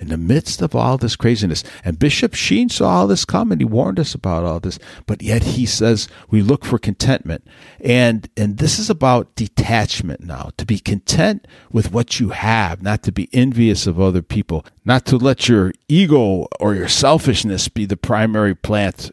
in 0.00 0.08
the 0.08 0.16
midst 0.16 0.62
of 0.62 0.74
all 0.74 0.96
this 0.96 1.14
craziness. 1.14 1.62
And 1.84 1.98
Bishop 1.98 2.34
Sheen 2.34 2.70
saw 2.70 2.88
all 2.88 3.06
this 3.06 3.24
coming. 3.24 3.58
He 3.58 3.64
warned 3.64 4.00
us 4.00 4.14
about 4.14 4.44
all 4.44 4.58
this. 4.58 4.78
But 5.06 5.22
yet 5.22 5.42
he 5.42 5.66
says 5.66 6.08
we 6.30 6.42
look 6.42 6.64
for 6.64 6.78
contentment. 6.78 7.46
And 7.78 8.28
and 8.36 8.56
this 8.58 8.78
is 8.78 8.90
about 8.90 9.36
detachment 9.36 10.22
now, 10.22 10.50
to 10.56 10.64
be 10.64 10.78
content 10.78 11.46
with 11.70 11.92
what 11.92 12.18
you 12.18 12.30
have, 12.30 12.82
not 12.82 13.02
to 13.04 13.12
be 13.12 13.28
envious 13.32 13.86
of 13.86 14.00
other 14.00 14.22
people, 14.22 14.64
not 14.84 15.04
to 15.06 15.16
let 15.18 15.48
your 15.48 15.72
ego 15.86 16.48
or 16.58 16.74
your 16.74 16.88
selfishness 16.88 17.68
be 17.68 17.84
the 17.84 17.96
primary 17.96 18.54
plant 18.54 19.10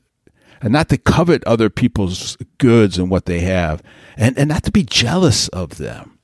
and 0.62 0.74
not 0.74 0.90
to 0.90 0.98
covet 0.98 1.44
other 1.44 1.70
people's 1.70 2.36
goods 2.58 2.98
and 2.98 3.12
what 3.12 3.26
they 3.26 3.42
have, 3.42 3.84
and, 4.18 4.36
and 4.40 4.50
not 4.50 4.64
to 4.64 4.72
be 4.72 4.82
jealous 4.82 5.48
of 5.50 5.78
them 5.78 6.17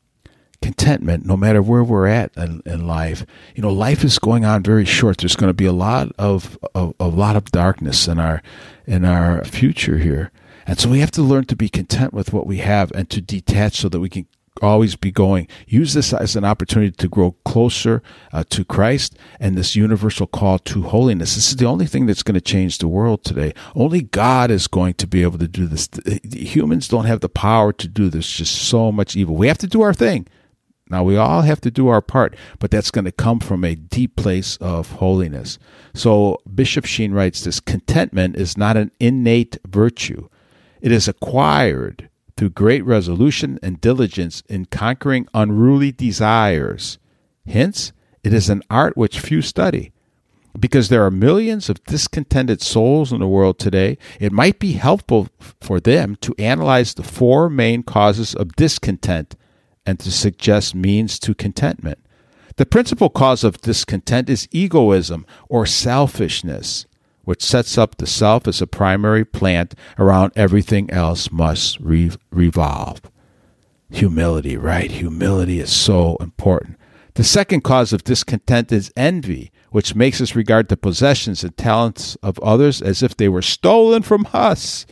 contentment 0.63 1.25
no 1.25 1.35
matter 1.35 1.61
where 1.61 1.83
we're 1.83 2.07
at 2.07 2.31
in, 2.37 2.61
in, 2.65 2.87
life. 2.87 3.25
You 3.53 3.61
know, 3.61 3.71
life 3.71 4.03
is 4.03 4.17
going 4.17 4.45
on 4.45 4.63
very 4.63 4.85
short. 4.85 5.17
There's 5.17 5.35
going 5.35 5.49
to 5.49 5.53
be 5.53 5.65
a 5.65 5.73
lot 5.73 6.11
of, 6.17 6.57
of 6.73 6.93
a 6.99 7.07
lot 7.07 7.35
of 7.35 7.51
darkness 7.51 8.07
in 8.07 8.17
our 8.17 8.41
in 8.87 9.03
our 9.03 9.43
future 9.43 9.97
here. 9.97 10.31
And 10.65 10.79
so 10.79 10.89
we 10.89 10.99
have 10.99 11.11
to 11.11 11.21
learn 11.21 11.45
to 11.45 11.55
be 11.57 11.67
content 11.67 12.13
with 12.13 12.31
what 12.31 12.47
we 12.47 12.59
have 12.59 12.91
and 12.93 13.09
to 13.09 13.19
detach 13.19 13.75
so 13.75 13.89
that 13.89 13.99
we 13.99 14.07
can 14.07 14.25
always 14.61 14.95
be 14.95 15.11
going. 15.11 15.47
Use 15.67 15.93
this 15.93 16.13
as 16.13 16.37
an 16.37 16.45
opportunity 16.45 16.91
to 16.91 17.09
grow 17.09 17.31
closer 17.43 18.01
uh, 18.31 18.43
to 18.49 18.63
Christ 18.63 19.17
and 19.39 19.57
this 19.57 19.75
universal 19.75 20.27
call 20.27 20.59
to 20.59 20.83
holiness. 20.83 21.35
This 21.35 21.49
is 21.49 21.57
the 21.57 21.65
only 21.65 21.87
thing 21.87 22.05
that's 22.05 22.23
going 22.23 22.35
to 22.35 22.41
change 22.41 22.77
the 22.77 22.87
world 22.87 23.25
today. 23.25 23.53
Only 23.75 24.01
God 24.01 24.51
is 24.51 24.67
going 24.67 24.93
to 24.95 25.07
be 25.07 25.23
able 25.23 25.39
to 25.39 25.47
do 25.47 25.67
this. 25.67 25.89
Humans 26.31 26.87
don't 26.87 27.05
have 27.05 27.19
the 27.19 27.29
power 27.29 27.73
to 27.73 27.87
do 27.87 28.09
this. 28.09 28.31
Just 28.31 28.55
so 28.55 28.91
much 28.91 29.15
evil. 29.15 29.35
We 29.35 29.47
have 29.47 29.57
to 29.59 29.67
do 29.67 29.81
our 29.81 29.93
thing. 29.93 30.27
Now, 30.93 31.01
we 31.01 31.17
all 31.17 31.41
have 31.41 31.59
to 31.61 31.71
do 31.71 31.87
our 31.87 32.03
part, 32.03 32.35
but 32.59 32.69
that's 32.69 32.91
going 32.91 33.05
to 33.05 33.11
come 33.11 33.39
from 33.39 33.63
a 33.63 33.73
deep 33.73 34.15
place 34.15 34.57
of 34.57 34.91
holiness. 34.91 35.57
So, 35.95 36.37
Bishop 36.53 36.85
Sheen 36.85 37.13
writes 37.13 37.43
this 37.43 37.59
contentment 37.59 38.35
is 38.35 38.59
not 38.59 38.77
an 38.77 38.91
innate 38.99 39.57
virtue, 39.65 40.29
it 40.81 40.91
is 40.91 41.07
acquired 41.07 42.09
through 42.37 42.51
great 42.51 42.85
resolution 42.85 43.57
and 43.63 43.81
diligence 43.81 44.43
in 44.47 44.65
conquering 44.65 45.27
unruly 45.33 45.91
desires. 45.91 46.99
Hence, 47.47 47.91
it 48.23 48.31
is 48.31 48.51
an 48.51 48.61
art 48.69 48.95
which 48.95 49.19
few 49.19 49.41
study. 49.41 49.93
Because 50.59 50.89
there 50.89 51.03
are 51.03 51.09
millions 51.09 51.71
of 51.71 51.83
discontented 51.85 52.61
souls 52.61 53.11
in 53.11 53.19
the 53.19 53.27
world 53.27 53.57
today, 53.57 53.97
it 54.19 54.31
might 54.31 54.59
be 54.59 54.73
helpful 54.73 55.27
for 55.59 55.79
them 55.79 56.17
to 56.17 56.35
analyze 56.37 56.93
the 56.93 57.01
four 57.01 57.49
main 57.49 57.81
causes 57.81 58.35
of 58.35 58.55
discontent 58.55 59.35
and 59.85 59.99
to 59.99 60.11
suggest 60.11 60.75
means 60.75 61.19
to 61.19 61.33
contentment. 61.33 61.99
The 62.55 62.65
principal 62.65 63.09
cause 63.09 63.43
of 63.43 63.61
discontent 63.61 64.29
is 64.29 64.47
egoism 64.51 65.25
or 65.49 65.65
selfishness, 65.65 66.85
which 67.23 67.43
sets 67.43 67.77
up 67.77 67.97
the 67.97 68.05
self 68.05 68.47
as 68.47 68.61
a 68.61 68.67
primary 68.67 69.25
plant 69.25 69.73
around 69.97 70.33
everything 70.35 70.91
else 70.91 71.31
must 71.31 71.79
re- 71.79 72.11
revolve. 72.31 73.01
Humility, 73.89 74.57
right? 74.57 74.91
Humility 74.91 75.59
is 75.59 75.71
so 75.71 76.17
important. 76.17 76.77
The 77.15 77.23
second 77.23 77.61
cause 77.63 77.93
of 77.93 78.03
discontent 78.03 78.71
is 78.71 78.91
envy, 78.97 79.51
which 79.69 79.95
makes 79.95 80.19
us 80.19 80.35
regard 80.35 80.67
the 80.67 80.77
possessions 80.77 81.43
and 81.43 81.55
talents 81.55 82.15
of 82.23 82.39
others 82.39 82.81
as 82.81 83.03
if 83.03 83.15
they 83.15 83.29
were 83.29 83.41
stolen 83.41 84.01
from 84.01 84.27
us 84.33 84.85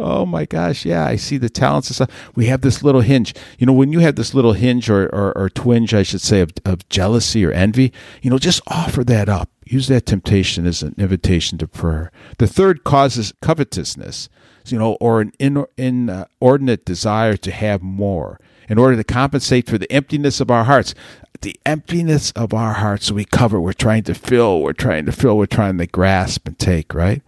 oh 0.00 0.26
my 0.26 0.46
gosh, 0.46 0.84
yeah, 0.84 1.06
I 1.06 1.16
see 1.16 1.36
the 1.36 1.50
talents 1.50 1.88
and 1.88 1.94
stuff. 1.96 2.32
We 2.34 2.46
have 2.46 2.62
this 2.62 2.82
little 2.82 3.02
hinge. 3.02 3.34
You 3.58 3.66
know, 3.66 3.72
when 3.72 3.92
you 3.92 4.00
have 4.00 4.16
this 4.16 4.34
little 4.34 4.54
hinge 4.54 4.88
or, 4.88 5.06
or, 5.14 5.36
or 5.36 5.50
twinge, 5.50 5.94
I 5.94 6.02
should 6.02 6.20
say, 6.20 6.40
of, 6.40 6.52
of 6.64 6.88
jealousy 6.88 7.44
or 7.44 7.52
envy, 7.52 7.92
you 8.22 8.30
know, 8.30 8.38
just 8.38 8.62
offer 8.66 9.04
that 9.04 9.28
up. 9.28 9.50
Use 9.66 9.86
that 9.88 10.06
temptation 10.06 10.66
as 10.66 10.82
an 10.82 10.94
invitation 10.98 11.58
to 11.58 11.68
prayer. 11.68 12.10
The 12.38 12.48
third 12.48 12.82
causes 12.82 13.32
covetousness, 13.40 14.28
you 14.66 14.78
know, 14.78 14.94
or 14.94 15.20
an 15.20 15.32
inordinate 15.38 16.84
desire 16.84 17.36
to 17.36 17.50
have 17.52 17.80
more 17.82 18.40
in 18.68 18.78
order 18.78 18.96
to 18.96 19.04
compensate 19.04 19.68
for 19.68 19.78
the 19.78 19.90
emptiness 19.92 20.40
of 20.40 20.50
our 20.50 20.64
hearts. 20.64 20.94
The 21.42 21.58
emptiness 21.64 22.32
of 22.32 22.52
our 22.52 22.74
hearts 22.74 23.12
we 23.12 23.24
cover, 23.24 23.60
we're 23.60 23.72
trying 23.72 24.02
to 24.04 24.14
fill, 24.14 24.60
we're 24.60 24.72
trying 24.72 25.06
to 25.06 25.12
fill, 25.12 25.38
we're 25.38 25.46
trying 25.46 25.78
to 25.78 25.86
grasp 25.86 26.46
and 26.46 26.58
take, 26.58 26.92
right? 26.92 27.22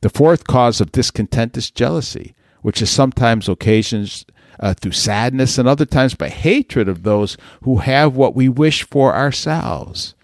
The 0.00 0.10
fourth 0.10 0.46
cause 0.46 0.80
of 0.80 0.92
discontent 0.92 1.56
is 1.56 1.70
jealousy, 1.70 2.34
which 2.62 2.80
is 2.80 2.90
sometimes 2.90 3.48
occasioned 3.48 4.24
uh, 4.60 4.74
through 4.74 4.92
sadness 4.92 5.58
and 5.58 5.68
other 5.68 5.84
times 5.84 6.14
by 6.14 6.28
hatred 6.28 6.88
of 6.88 7.02
those 7.02 7.36
who 7.62 7.78
have 7.78 8.16
what 8.16 8.34
we 8.34 8.48
wish 8.48 8.84
for 8.84 9.14
ourselves. 9.14 10.14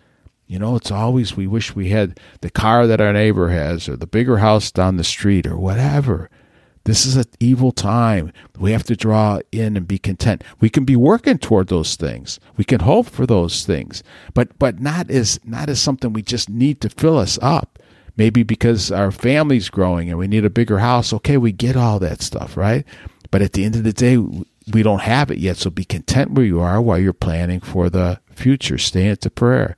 You 0.47 0.59
know, 0.59 0.77
it's 0.77 0.91
always 0.91 1.37
we 1.37 1.47
wish 1.47 1.75
we 1.75 1.89
had 1.89 2.21
the 2.41 2.51
car 2.51 2.87
that 2.87 3.01
our 3.01 3.13
neighbor 3.13 3.49
has 3.49 3.89
or 3.89 3.97
the 3.97 4.07
bigger 4.07 4.39
house 4.39 4.71
down 4.71 4.97
the 4.97 5.05
street 5.05 5.47
or 5.47 5.57
whatever. 5.57 6.31
This 6.85 7.07
is 7.07 7.17
an 7.17 7.25
evil 7.41 7.73
time. 7.73 8.31
We 8.59 8.73
have 8.73 8.85
to 8.85 8.97
draw 8.97 9.41
in 9.51 9.77
and 9.77 9.89
be 9.89 9.99
content. 9.99 10.45
We 10.61 10.69
can 10.69 10.85
be 10.85 10.97
working 10.97 11.39
toward 11.39 11.69
those 11.69 11.97
things. 11.97 12.39
We 12.59 12.65
can 12.65 12.81
hope 12.81 13.07
for 13.07 13.27
those 13.27 13.65
things, 13.65 14.03
but 14.35 14.59
but 14.59 14.81
not 14.81 15.11
as 15.11 15.41
not 15.45 15.71
as 15.71 15.81
something 15.81 16.13
we 16.13 16.23
just 16.23 16.51
need 16.51 16.83
to 16.83 16.91
fill 16.91 17.17
us 17.17 17.39
up 17.41 17.74
maybe 18.17 18.43
because 18.43 18.91
our 18.91 19.11
family's 19.11 19.71
growing 19.71 20.09
and 20.09 20.19
we 20.19 20.27
need 20.27 20.45
a 20.45 20.51
bigger 20.51 20.79
house. 20.79 21.13
Okay, 21.13 21.37
we 21.37 21.53
get 21.53 21.77
all 21.77 21.99
that 22.01 22.23
stuff, 22.23 22.57
right? 22.57 22.85
But 23.31 23.43
at 23.43 23.53
the 23.53 23.65
end 23.65 23.77
of 23.77 23.85
the 23.85 23.93
day, 23.93 24.17
we 24.17 24.83
don't 24.83 25.03
have 25.03 25.31
it 25.31 25.39
yet. 25.39 25.57
So 25.57 25.71
be 25.71 25.85
content 25.85 26.33
where 26.33 26.47
you 26.47 26.61
are 26.61 26.81
while 26.81 26.99
you're 26.99 27.13
planning 27.13 27.61
for 27.61 27.91
the 27.91 28.21
future. 28.31 28.79
Stay 28.79 29.07
into 29.09 29.31
prayer. 29.31 29.77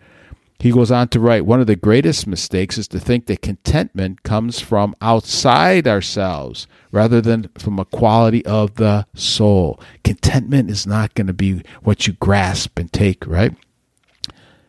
He 0.58 0.70
goes 0.70 0.90
on 0.90 1.08
to 1.08 1.20
write 1.20 1.44
one 1.44 1.60
of 1.60 1.66
the 1.66 1.76
greatest 1.76 2.26
mistakes 2.26 2.78
is 2.78 2.88
to 2.88 2.98
think 2.98 3.26
that 3.26 3.42
contentment 3.42 4.22
comes 4.22 4.58
from 4.58 4.94
outside 5.02 5.86
ourselves 5.86 6.66
rather 6.90 7.20
than 7.20 7.50
from 7.58 7.78
a 7.78 7.84
quality 7.84 8.44
of 8.46 8.76
the 8.76 9.06
soul. 9.14 9.78
Contentment 10.02 10.70
is 10.70 10.86
not 10.86 11.14
going 11.14 11.26
to 11.26 11.34
be 11.34 11.62
what 11.82 12.06
you 12.06 12.14
grasp 12.14 12.78
and 12.78 12.90
take, 12.90 13.26
right? 13.26 13.54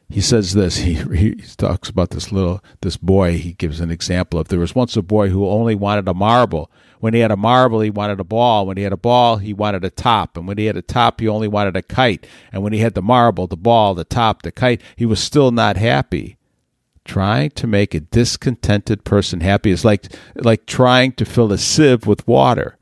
He 0.09 0.21
says 0.21 0.53
this 0.53 0.77
he, 0.77 0.93
he 0.93 1.35
talks 1.57 1.89
about 1.89 2.11
this 2.11 2.31
little 2.31 2.63
this 2.81 2.95
boy 2.95 3.37
he 3.37 3.51
gives 3.53 3.81
an 3.81 3.91
example 3.91 4.39
of 4.39 4.47
there 4.47 4.59
was 4.59 4.73
once 4.73 4.95
a 4.95 5.01
boy 5.01 5.29
who 5.29 5.47
only 5.47 5.75
wanted 5.75 6.07
a 6.07 6.13
marble. 6.13 6.71
When 6.99 7.13
he 7.13 7.19
had 7.19 7.29
a 7.29 7.37
marble 7.37 7.81
he 7.81 7.89
wanted 7.89 8.19
a 8.19 8.23
ball. 8.23 8.65
When 8.65 8.77
he 8.77 8.83
had 8.83 8.93
a 8.93 8.97
ball 8.97 9.37
he 9.37 9.53
wanted 9.53 9.83
a 9.83 9.89
top. 9.89 10.37
And 10.37 10.47
when 10.47 10.57
he 10.57 10.65
had 10.65 10.77
a 10.77 10.81
top 10.81 11.19
he 11.19 11.27
only 11.27 11.47
wanted 11.47 11.75
a 11.75 11.81
kite. 11.81 12.25
And 12.53 12.63
when 12.63 12.71
he 12.71 12.79
had 12.79 12.93
the 12.93 13.01
marble 13.01 13.47
the 13.47 13.57
ball 13.57 13.93
the 13.93 14.05
top 14.05 14.43
the 14.43 14.51
kite 14.51 14.81
he 14.95 15.05
was 15.05 15.19
still 15.19 15.51
not 15.51 15.75
happy. 15.75 16.37
Trying 17.03 17.51
to 17.51 17.67
make 17.67 17.93
a 17.93 17.99
discontented 17.99 19.03
person 19.03 19.41
happy 19.41 19.71
is 19.71 19.83
like 19.83 20.05
like 20.35 20.65
trying 20.65 21.11
to 21.13 21.25
fill 21.25 21.51
a 21.51 21.57
sieve 21.57 22.07
with 22.07 22.25
water. 22.25 22.77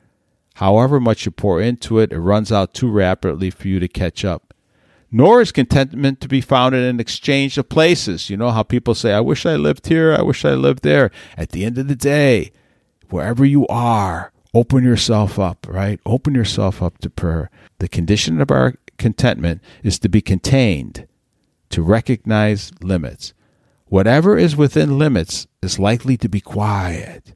However 0.55 0.99
much 0.99 1.25
you 1.25 1.31
pour 1.31 1.59
into 1.59 1.97
it 1.97 2.11
it 2.11 2.19
runs 2.19 2.51
out 2.51 2.75
too 2.75 2.91
rapidly 2.91 3.49
for 3.49 3.67
you 3.67 3.79
to 3.79 3.87
catch 3.87 4.23
up 4.23 4.44
nor 5.15 5.39
is 5.39 5.53
contentment 5.53 6.19
to 6.19 6.27
be 6.27 6.41
found 6.41 6.75
in 6.75 6.83
an 6.83 6.99
exchange 6.99 7.57
of 7.57 7.69
places. 7.69 8.29
You 8.29 8.35
know 8.35 8.51
how 8.51 8.63
people 8.63 8.93
say, 8.93 9.13
I 9.13 9.21
wish 9.21 9.45
I 9.45 9.55
lived 9.55 9.87
here, 9.87 10.13
I 10.13 10.21
wish 10.21 10.43
I 10.43 10.55
lived 10.55 10.83
there. 10.83 11.09
At 11.37 11.51
the 11.51 11.63
end 11.63 11.77
of 11.77 11.87
the 11.87 11.95
day, 11.95 12.51
wherever 13.09 13.45
you 13.45 13.65
are, 13.67 14.33
open 14.53 14.83
yourself 14.83 15.39
up, 15.39 15.65
right? 15.69 16.01
Open 16.05 16.35
yourself 16.35 16.83
up 16.83 16.97
to 16.97 17.09
prayer. 17.09 17.49
The 17.79 17.87
condition 17.87 18.41
of 18.41 18.51
our 18.51 18.73
contentment 18.97 19.61
is 19.83 19.99
to 19.99 20.09
be 20.09 20.19
contained, 20.19 21.07
to 21.69 21.81
recognize 21.81 22.73
limits. 22.83 23.33
Whatever 23.85 24.37
is 24.37 24.57
within 24.57 24.99
limits 24.99 25.47
is 25.63 25.79
likely 25.79 26.17
to 26.17 26.27
be 26.27 26.41
quiet. 26.41 27.33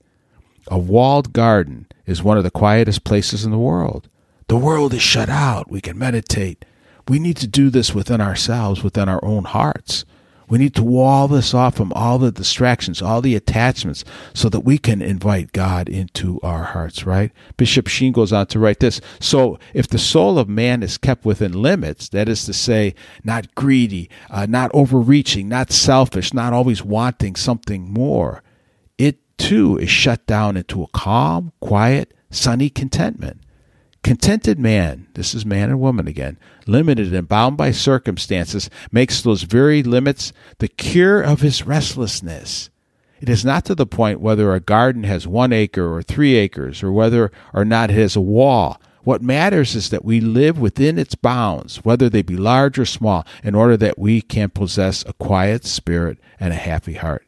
A 0.68 0.78
walled 0.78 1.32
garden 1.32 1.88
is 2.06 2.22
one 2.22 2.38
of 2.38 2.44
the 2.44 2.52
quietest 2.52 3.06
places 3.06 3.46
in 3.46 3.52
the 3.52 3.58
world. 3.58 4.10
The 4.50 4.58
world 4.58 4.94
is 4.94 5.02
shut 5.02 5.30
out. 5.30 5.72
We 5.72 5.80
can 5.80 5.98
meditate. 5.98 6.66
We 7.10 7.18
need 7.18 7.38
to 7.38 7.48
do 7.48 7.72
this 7.72 7.96
within 7.96 8.22
ourselves, 8.22 8.84
within 8.84 9.10
our 9.10 9.24
own 9.26 9.46
hearts. 9.46 10.06
We 10.48 10.60
need 10.60 10.76
to 10.76 10.84
wall 10.84 11.28
this 11.28 11.56
off 11.56 11.76
from 11.76 11.92
all 11.94 12.20
the 12.20 12.32
distractions, 12.32 13.02
all 13.02 13.22
the 13.22 13.36
attachments, 13.36 14.06
so 14.34 14.48
that 14.50 14.62
we 14.62 14.78
can 14.78 15.02
invite 15.02 15.52
God 15.52 15.90
into 15.90 16.40
our 16.42 16.64
hearts, 16.64 17.08
right? 17.08 17.32
Bishop 17.58 17.88
Sheen 17.88 18.12
goes 18.12 18.32
on 18.32 18.46
to 18.48 18.60
write 18.60 18.80
this. 18.80 19.02
So, 19.20 19.58
if 19.74 19.88
the 19.88 19.98
soul 19.98 20.38
of 20.38 20.48
man 20.48 20.84
is 20.84 21.00
kept 21.00 21.26
within 21.26 21.52
limits, 21.52 22.10
that 22.10 22.30
is 22.30 22.46
to 22.46 22.54
say, 22.54 22.94
not 23.24 23.54
greedy, 23.56 24.10
uh, 24.30 24.46
not 24.48 24.70
overreaching, 24.74 25.50
not 25.50 25.72
selfish, 25.72 26.32
not 26.32 26.54
always 26.54 26.84
wanting 26.84 27.36
something 27.36 27.92
more, 27.92 28.44
it 29.00 29.20
too 29.38 29.78
is 29.78 29.90
shut 29.90 30.26
down 30.28 30.58
into 30.58 30.84
a 30.84 30.88
calm, 30.94 31.54
quiet, 31.60 32.14
sunny 32.30 32.70
contentment. 32.70 33.42
Contented 34.10 34.58
man, 34.58 35.06
this 35.14 35.36
is 35.36 35.46
man 35.46 35.70
and 35.70 35.80
woman 35.80 36.08
again, 36.08 36.40
limited 36.66 37.14
and 37.14 37.28
bound 37.28 37.56
by 37.56 37.70
circumstances, 37.70 38.68
makes 38.92 39.22
those 39.22 39.44
very 39.44 39.84
limits 39.84 40.34
the 40.58 40.68
cure 40.68 41.22
of 41.22 41.42
his 41.42 41.68
restlessness. 41.68 42.72
It 43.22 43.30
is 43.30 43.46
not 43.46 43.66
to 43.66 43.76
the 43.76 43.86
point 43.86 44.20
whether 44.20 44.52
a 44.52 44.60
garden 44.60 45.04
has 45.04 45.28
one 45.28 45.54
acre 45.54 45.94
or 45.94 46.02
three 46.02 46.38
acres, 46.38 46.82
or 46.82 46.92
whether 46.92 47.32
or 47.54 47.64
not 47.64 47.92
it 47.92 47.98
has 47.98 48.16
a 48.16 48.20
wall. 48.20 48.82
What 49.04 49.22
matters 49.22 49.76
is 49.76 49.92
that 49.92 50.04
we 50.04 50.20
live 50.20 50.58
within 50.58 50.98
its 50.98 51.14
bounds, 51.14 51.86
whether 51.86 52.10
they 52.10 52.24
be 52.24 52.36
large 52.36 52.80
or 52.80 52.88
small, 52.88 53.28
in 53.44 53.54
order 53.54 53.78
that 53.78 54.00
we 54.00 54.24
can 54.24 54.50
possess 54.50 55.06
a 55.06 55.14
quiet 55.14 55.66
spirit 55.66 56.18
and 56.40 56.52
a 56.52 56.56
happy 56.56 56.96
heart. 56.96 57.28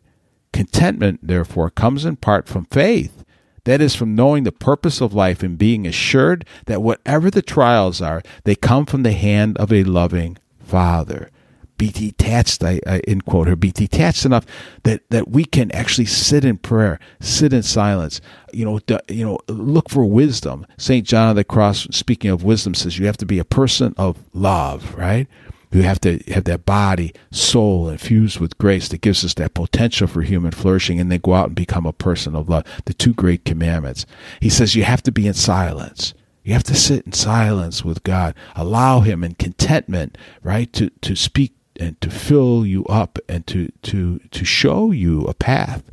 Contentment, 0.51 1.19
therefore, 1.21 1.69
comes 1.69 2.05
in 2.05 2.15
part 2.15 2.47
from 2.47 2.65
faith 2.65 3.23
that 3.63 3.81
is 3.81 3.95
from 3.95 4.15
knowing 4.15 4.43
the 4.43 4.51
purpose 4.51 5.01
of 5.01 5.13
life 5.13 5.43
and 5.43 5.57
being 5.57 5.85
assured 5.85 6.45
that 6.65 6.81
whatever 6.81 7.29
the 7.29 7.41
trials 7.41 8.01
are, 8.01 8.21
they 8.43 8.55
come 8.55 8.85
from 8.85 9.03
the 9.03 9.13
hand 9.13 9.57
of 9.57 9.71
a 9.71 9.83
loving 9.83 10.37
Father. 10.59 11.29
Be 11.77 11.89
detached, 11.89 12.63
I, 12.63 12.79
I 12.85 12.99
in 13.07 13.21
quote 13.21 13.47
her, 13.47 13.55
be 13.55 13.71
detached 13.71 14.23
enough 14.23 14.45
that, 14.83 15.01
that 15.09 15.29
we 15.29 15.45
can 15.45 15.71
actually 15.71 16.05
sit 16.05 16.45
in 16.45 16.57
prayer, 16.57 16.99
sit 17.19 17.53
in 17.53 17.63
silence, 17.63 18.21
you 18.53 18.63
know, 18.63 18.79
you 19.09 19.25
know, 19.25 19.39
look 19.47 19.89
for 19.89 20.05
wisdom. 20.05 20.67
St. 20.77 21.05
John 21.05 21.31
of 21.31 21.35
the 21.35 21.43
Cross, 21.43 21.87
speaking 21.91 22.29
of 22.29 22.43
wisdom, 22.43 22.75
says 22.75 22.99
you 22.99 23.07
have 23.07 23.17
to 23.17 23.25
be 23.25 23.39
a 23.39 23.45
person 23.45 23.95
of 23.97 24.19
love, 24.33 24.93
right? 24.95 25.27
You 25.71 25.83
have 25.83 26.01
to 26.01 26.19
have 26.27 26.43
that 26.45 26.65
body, 26.65 27.13
soul 27.31 27.89
infused 27.89 28.39
with 28.39 28.57
grace 28.57 28.89
that 28.89 29.01
gives 29.01 29.23
us 29.23 29.33
that 29.35 29.53
potential 29.53 30.07
for 30.07 30.21
human 30.21 30.51
flourishing 30.51 30.99
and 30.99 31.11
then 31.11 31.21
go 31.21 31.33
out 31.33 31.47
and 31.47 31.55
become 31.55 31.85
a 31.85 31.93
person 31.93 32.35
of 32.35 32.49
love. 32.49 32.65
The 32.85 32.93
two 32.93 33.13
great 33.13 33.45
commandments. 33.45 34.05
He 34.41 34.49
says 34.49 34.75
you 34.75 34.83
have 34.83 35.01
to 35.03 35.11
be 35.11 35.27
in 35.27 35.33
silence. 35.33 36.13
You 36.43 36.53
have 36.53 36.63
to 36.63 36.75
sit 36.75 37.05
in 37.05 37.13
silence 37.13 37.85
with 37.85 38.03
God. 38.03 38.35
Allow 38.55 39.01
Him 39.01 39.23
in 39.23 39.35
contentment, 39.35 40.17
right, 40.43 40.71
to, 40.73 40.89
to 40.89 41.15
speak 41.15 41.53
and 41.79 41.99
to 42.01 42.09
fill 42.09 42.65
you 42.65 42.83
up 42.85 43.17
and 43.29 43.47
to, 43.47 43.71
to, 43.83 44.19
to 44.19 44.45
show 44.45 44.91
you 44.91 45.21
a 45.21 45.33
path. 45.33 45.83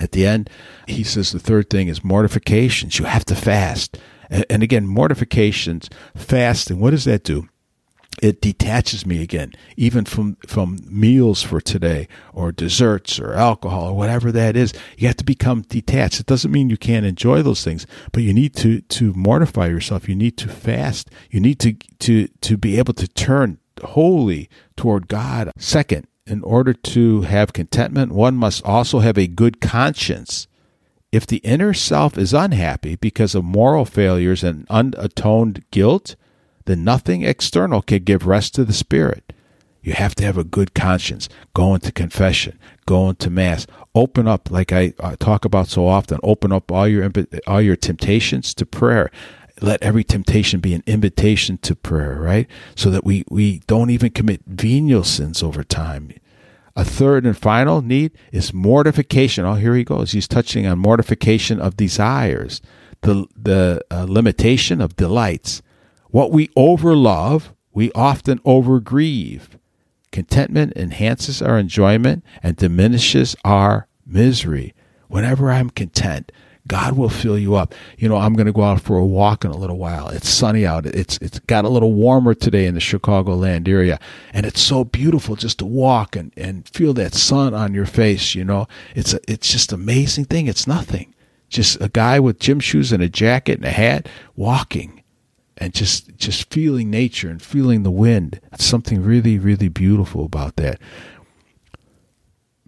At 0.00 0.12
the 0.12 0.26
end, 0.26 0.48
he 0.86 1.02
says 1.02 1.32
the 1.32 1.40
third 1.40 1.70
thing 1.70 1.88
is 1.88 2.04
mortifications. 2.04 2.98
You 2.98 3.04
have 3.06 3.24
to 3.26 3.34
fast. 3.34 3.98
And, 4.30 4.46
and 4.48 4.62
again, 4.62 4.86
mortifications, 4.86 5.90
fasting, 6.14 6.78
what 6.78 6.90
does 6.90 7.04
that 7.04 7.24
do? 7.24 7.48
It 8.22 8.40
detaches 8.40 9.06
me 9.06 9.22
again, 9.22 9.52
even 9.76 10.04
from, 10.04 10.36
from 10.46 10.78
meals 10.88 11.42
for 11.42 11.60
today 11.60 12.08
or 12.32 12.52
desserts 12.52 13.18
or 13.18 13.34
alcohol 13.34 13.90
or 13.90 13.96
whatever 13.96 14.32
that 14.32 14.56
is. 14.56 14.72
You 14.96 15.06
have 15.08 15.16
to 15.16 15.24
become 15.24 15.62
detached. 15.62 16.20
It 16.20 16.26
doesn't 16.26 16.50
mean 16.50 16.70
you 16.70 16.76
can't 16.76 17.06
enjoy 17.06 17.42
those 17.42 17.64
things, 17.64 17.86
but 18.12 18.22
you 18.22 18.32
need 18.34 18.54
to, 18.56 18.80
to 18.80 19.12
mortify 19.14 19.68
yourself. 19.68 20.08
You 20.08 20.16
need 20.16 20.36
to 20.38 20.48
fast. 20.48 21.10
You 21.30 21.40
need 21.40 21.58
to, 21.60 21.74
to, 22.00 22.28
to 22.28 22.56
be 22.56 22.78
able 22.78 22.94
to 22.94 23.08
turn 23.08 23.58
wholly 23.82 24.48
toward 24.76 25.08
God. 25.08 25.52
Second, 25.56 26.06
in 26.26 26.42
order 26.42 26.72
to 26.74 27.22
have 27.22 27.52
contentment, 27.52 28.12
one 28.12 28.36
must 28.36 28.64
also 28.64 28.98
have 28.98 29.16
a 29.16 29.26
good 29.26 29.60
conscience. 29.60 30.46
If 31.10 31.26
the 31.26 31.38
inner 31.38 31.72
self 31.72 32.18
is 32.18 32.34
unhappy 32.34 32.96
because 32.96 33.34
of 33.34 33.44
moral 33.44 33.86
failures 33.86 34.44
and 34.44 34.66
unatoned 34.68 35.64
guilt, 35.70 36.16
then 36.68 36.84
nothing 36.84 37.22
external 37.22 37.80
can 37.80 38.04
give 38.04 38.26
rest 38.26 38.54
to 38.54 38.64
the 38.64 38.72
spirit. 38.72 39.32
You 39.80 39.94
have 39.94 40.14
to 40.16 40.24
have 40.24 40.36
a 40.36 40.44
good 40.44 40.74
conscience. 40.74 41.28
Go 41.54 41.74
into 41.74 41.90
confession. 41.90 42.58
Go 42.84 43.08
into 43.08 43.30
mass. 43.30 43.66
Open 43.94 44.28
up, 44.28 44.50
like 44.50 44.70
I 44.70 44.92
talk 45.18 45.46
about 45.46 45.68
so 45.68 45.86
often. 45.86 46.18
Open 46.22 46.52
up 46.52 46.70
all 46.70 46.86
your 46.86 47.10
all 47.46 47.62
your 47.62 47.76
temptations 47.76 48.52
to 48.54 48.66
prayer. 48.66 49.10
Let 49.62 49.82
every 49.82 50.04
temptation 50.04 50.60
be 50.60 50.74
an 50.74 50.82
invitation 50.86 51.56
to 51.58 51.74
prayer, 51.74 52.20
right? 52.20 52.46
So 52.74 52.90
that 52.90 53.04
we 53.04 53.24
we 53.30 53.60
don't 53.66 53.90
even 53.90 54.10
commit 54.10 54.42
venial 54.46 55.04
sins 55.04 55.42
over 55.42 55.64
time. 55.64 56.12
A 56.76 56.84
third 56.84 57.24
and 57.24 57.36
final 57.36 57.80
need 57.80 58.12
is 58.30 58.52
mortification. 58.52 59.46
Oh, 59.46 59.54
here 59.54 59.74
he 59.74 59.84
goes. 59.84 60.12
He's 60.12 60.28
touching 60.28 60.66
on 60.66 60.78
mortification 60.78 61.60
of 61.60 61.78
desires, 61.78 62.60
the 63.00 63.26
the 63.34 63.82
uh, 63.90 64.04
limitation 64.06 64.82
of 64.82 64.96
delights 64.96 65.62
what 66.10 66.32
we 66.32 66.48
overlove, 66.48 67.50
we 67.72 67.92
often 67.92 68.38
overgrieve. 68.40 69.58
Contentment 70.10 70.72
enhances 70.74 71.42
our 71.42 71.58
enjoyment 71.58 72.24
and 72.42 72.56
diminishes 72.56 73.36
our 73.44 73.86
misery. 74.06 74.74
Whenever 75.08 75.50
I'm 75.50 75.70
content, 75.70 76.32
God 76.66 76.96
will 76.96 77.08
fill 77.08 77.38
you 77.38 77.54
up. 77.54 77.74
You 77.96 78.08
know, 78.08 78.16
I'm 78.16 78.34
going 78.34 78.46
to 78.46 78.52
go 78.52 78.62
out 78.62 78.80
for 78.80 78.96
a 78.98 79.04
walk 79.04 79.44
in 79.44 79.50
a 79.50 79.56
little 79.56 79.78
while. 79.78 80.08
It's 80.08 80.28
sunny 80.28 80.66
out. 80.66 80.86
It's 80.86 81.18
it's 81.18 81.38
got 81.40 81.64
a 81.64 81.68
little 81.68 81.94
warmer 81.94 82.34
today 82.34 82.66
in 82.66 82.74
the 82.74 82.80
Chicagoland 82.80 83.68
area, 83.68 83.98
and 84.32 84.44
it's 84.44 84.60
so 84.60 84.84
beautiful 84.84 85.34
just 85.34 85.58
to 85.58 85.66
walk 85.66 86.14
and, 86.14 86.32
and 86.36 86.68
feel 86.68 86.92
that 86.94 87.14
sun 87.14 87.54
on 87.54 87.72
your 87.72 87.86
face. 87.86 88.34
You 88.34 88.44
know, 88.44 88.68
it's 88.94 89.14
a, 89.14 89.20
it's 89.26 89.50
just 89.50 89.72
amazing 89.72 90.26
thing. 90.26 90.46
It's 90.46 90.66
nothing. 90.66 91.14
Just 91.48 91.80
a 91.80 91.88
guy 91.88 92.20
with 92.20 92.38
gym 92.38 92.60
shoes 92.60 92.92
and 92.92 93.02
a 93.02 93.08
jacket 93.08 93.56
and 93.58 93.64
a 93.64 93.70
hat 93.70 94.06
walking 94.36 94.97
and 95.58 95.74
just 95.74 96.16
just 96.16 96.50
feeling 96.52 96.90
nature 96.90 97.28
and 97.28 97.42
feeling 97.42 97.82
the 97.82 97.90
wind. 97.90 98.40
It's 98.52 98.64
something 98.64 99.02
really, 99.02 99.38
really 99.38 99.68
beautiful 99.68 100.24
about 100.24 100.56
that. 100.56 100.80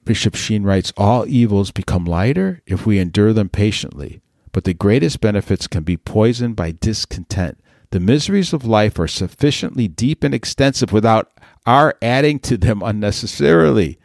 Bishop 0.04 0.34
Sheen 0.34 0.64
writes, 0.64 0.92
All 0.96 1.26
evils 1.26 1.70
become 1.70 2.04
lighter 2.04 2.62
if 2.66 2.84
we 2.84 2.98
endure 2.98 3.32
them 3.32 3.48
patiently, 3.48 4.20
but 4.52 4.64
the 4.64 4.74
greatest 4.74 5.20
benefits 5.20 5.66
can 5.66 5.84
be 5.84 5.96
poisoned 5.96 6.56
by 6.56 6.72
discontent. 6.72 7.58
The 7.90 8.00
miseries 8.00 8.52
of 8.52 8.64
life 8.64 8.98
are 8.98 9.08
sufficiently 9.08 9.88
deep 9.88 10.24
and 10.24 10.34
extensive 10.34 10.92
without 10.92 11.30
our 11.66 11.96
adding 12.02 12.38
to 12.40 12.56
them 12.56 12.82
unnecessarily. 12.82 13.98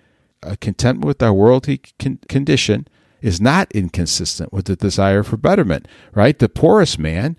A 0.44 0.58
contentment 0.58 1.08
with 1.08 1.24
our 1.24 1.34
worldly 1.34 1.82
con- 2.00 2.20
condition 2.30 2.88
is 3.22 3.42
not 3.42 3.72
inconsistent 3.72 4.54
with 4.54 4.66
the 4.66 4.76
desire 4.76 5.24
for 5.24 5.38
betterment, 5.38 5.88
right? 6.14 6.38
The 6.38 6.50
poorest 6.50 7.00
man 7.00 7.38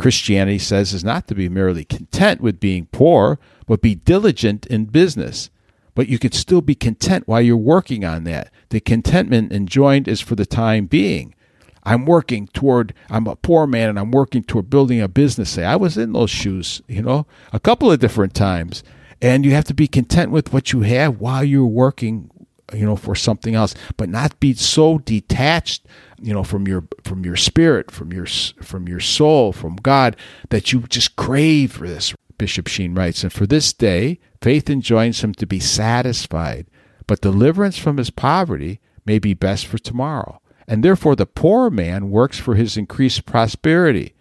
Christianity 0.00 0.58
says 0.58 0.94
is 0.94 1.04
not 1.04 1.28
to 1.28 1.34
be 1.34 1.50
merely 1.50 1.84
content 1.84 2.40
with 2.40 2.58
being 2.58 2.86
poor, 2.86 3.38
but 3.66 3.82
be 3.82 3.94
diligent 3.94 4.64
in 4.64 4.86
business. 4.86 5.50
But 5.94 6.08
you 6.08 6.18
could 6.18 6.32
still 6.32 6.62
be 6.62 6.74
content 6.74 7.28
while 7.28 7.42
you're 7.42 7.58
working 7.58 8.02
on 8.02 8.24
that. 8.24 8.50
The 8.70 8.80
contentment 8.80 9.52
enjoined 9.52 10.08
is 10.08 10.22
for 10.22 10.36
the 10.36 10.46
time 10.46 10.86
being. 10.86 11.34
I'm 11.82 12.06
working 12.06 12.48
toward, 12.48 12.94
I'm 13.10 13.26
a 13.26 13.36
poor 13.36 13.66
man 13.66 13.90
and 13.90 13.98
I'm 13.98 14.10
working 14.10 14.42
toward 14.42 14.70
building 14.70 15.02
a 15.02 15.08
business. 15.08 15.50
Say, 15.50 15.64
I 15.64 15.76
was 15.76 15.98
in 15.98 16.14
those 16.14 16.30
shoes, 16.30 16.80
you 16.88 17.02
know, 17.02 17.26
a 17.52 17.60
couple 17.60 17.92
of 17.92 18.00
different 18.00 18.32
times. 18.32 18.82
And 19.20 19.44
you 19.44 19.50
have 19.50 19.64
to 19.66 19.74
be 19.74 19.86
content 19.86 20.30
with 20.30 20.50
what 20.50 20.72
you 20.72 20.80
have 20.80 21.20
while 21.20 21.44
you're 21.44 21.66
working, 21.66 22.30
you 22.72 22.84
know, 22.84 22.96
for 22.96 23.14
something 23.14 23.54
else, 23.54 23.74
but 23.96 24.08
not 24.08 24.38
be 24.40 24.54
so 24.54 24.98
detached 24.98 25.86
you 26.22 26.34
know 26.34 26.44
from 26.44 26.68
your 26.68 26.84
from 27.02 27.24
your 27.24 27.34
spirit 27.34 27.90
from 27.90 28.12
your 28.12 28.26
from 28.26 28.86
your 28.86 29.00
soul 29.00 29.52
from 29.54 29.74
god 29.76 30.14
that 30.50 30.70
you 30.70 30.80
just 30.80 31.16
crave 31.16 31.72
for 31.72 31.88
this 31.88 32.14
bishop 32.36 32.66
sheen 32.66 32.94
writes. 32.94 33.22
And 33.22 33.32
for 33.32 33.46
this 33.46 33.72
day 33.72 34.18
faith 34.42 34.68
enjoins 34.68 35.24
him 35.24 35.32
to 35.34 35.46
be 35.46 35.60
satisfied 35.60 36.66
but 37.06 37.20
deliverance 37.22 37.76
from 37.76 37.96
his 37.96 38.10
poverty 38.10 38.80
may 39.04 39.18
be 39.18 39.34
best 39.34 39.66
for 39.66 39.78
tomorrow. 39.78 40.40
And 40.68 40.84
therefore 40.84 41.16
the 41.16 41.26
poor 41.26 41.68
man 41.68 42.10
works 42.10 42.38
for 42.38 42.54
his 42.54 42.76
increased 42.76 43.26
prosperity. 43.26 44.14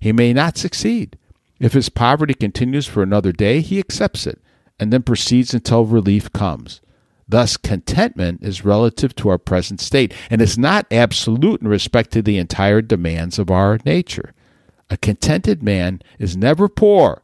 He 0.00 0.12
may 0.12 0.32
not 0.32 0.56
succeed. 0.56 1.16
If 1.60 1.74
his 1.74 1.88
poverty 1.88 2.34
continues 2.34 2.88
for 2.88 3.00
another 3.00 3.30
day, 3.30 3.60
he 3.60 3.78
accepts 3.78 4.26
it 4.26 4.40
and 4.80 4.92
then 4.92 5.04
proceeds 5.04 5.54
until 5.54 5.86
relief 5.86 6.32
comes. 6.32 6.80
Thus, 7.28 7.56
contentment 7.56 8.42
is 8.42 8.64
relative 8.64 9.14
to 9.16 9.28
our 9.28 9.38
present 9.38 9.80
state 9.80 10.12
and 10.30 10.42
is 10.42 10.58
not 10.58 10.86
absolute 10.90 11.60
in 11.60 11.68
respect 11.68 12.10
to 12.12 12.22
the 12.22 12.38
entire 12.38 12.82
demands 12.82 13.38
of 13.38 13.50
our 13.50 13.78
nature. 13.84 14.34
A 14.90 14.96
contented 14.96 15.62
man 15.62 16.02
is 16.18 16.36
never 16.36 16.68
poor, 16.68 17.22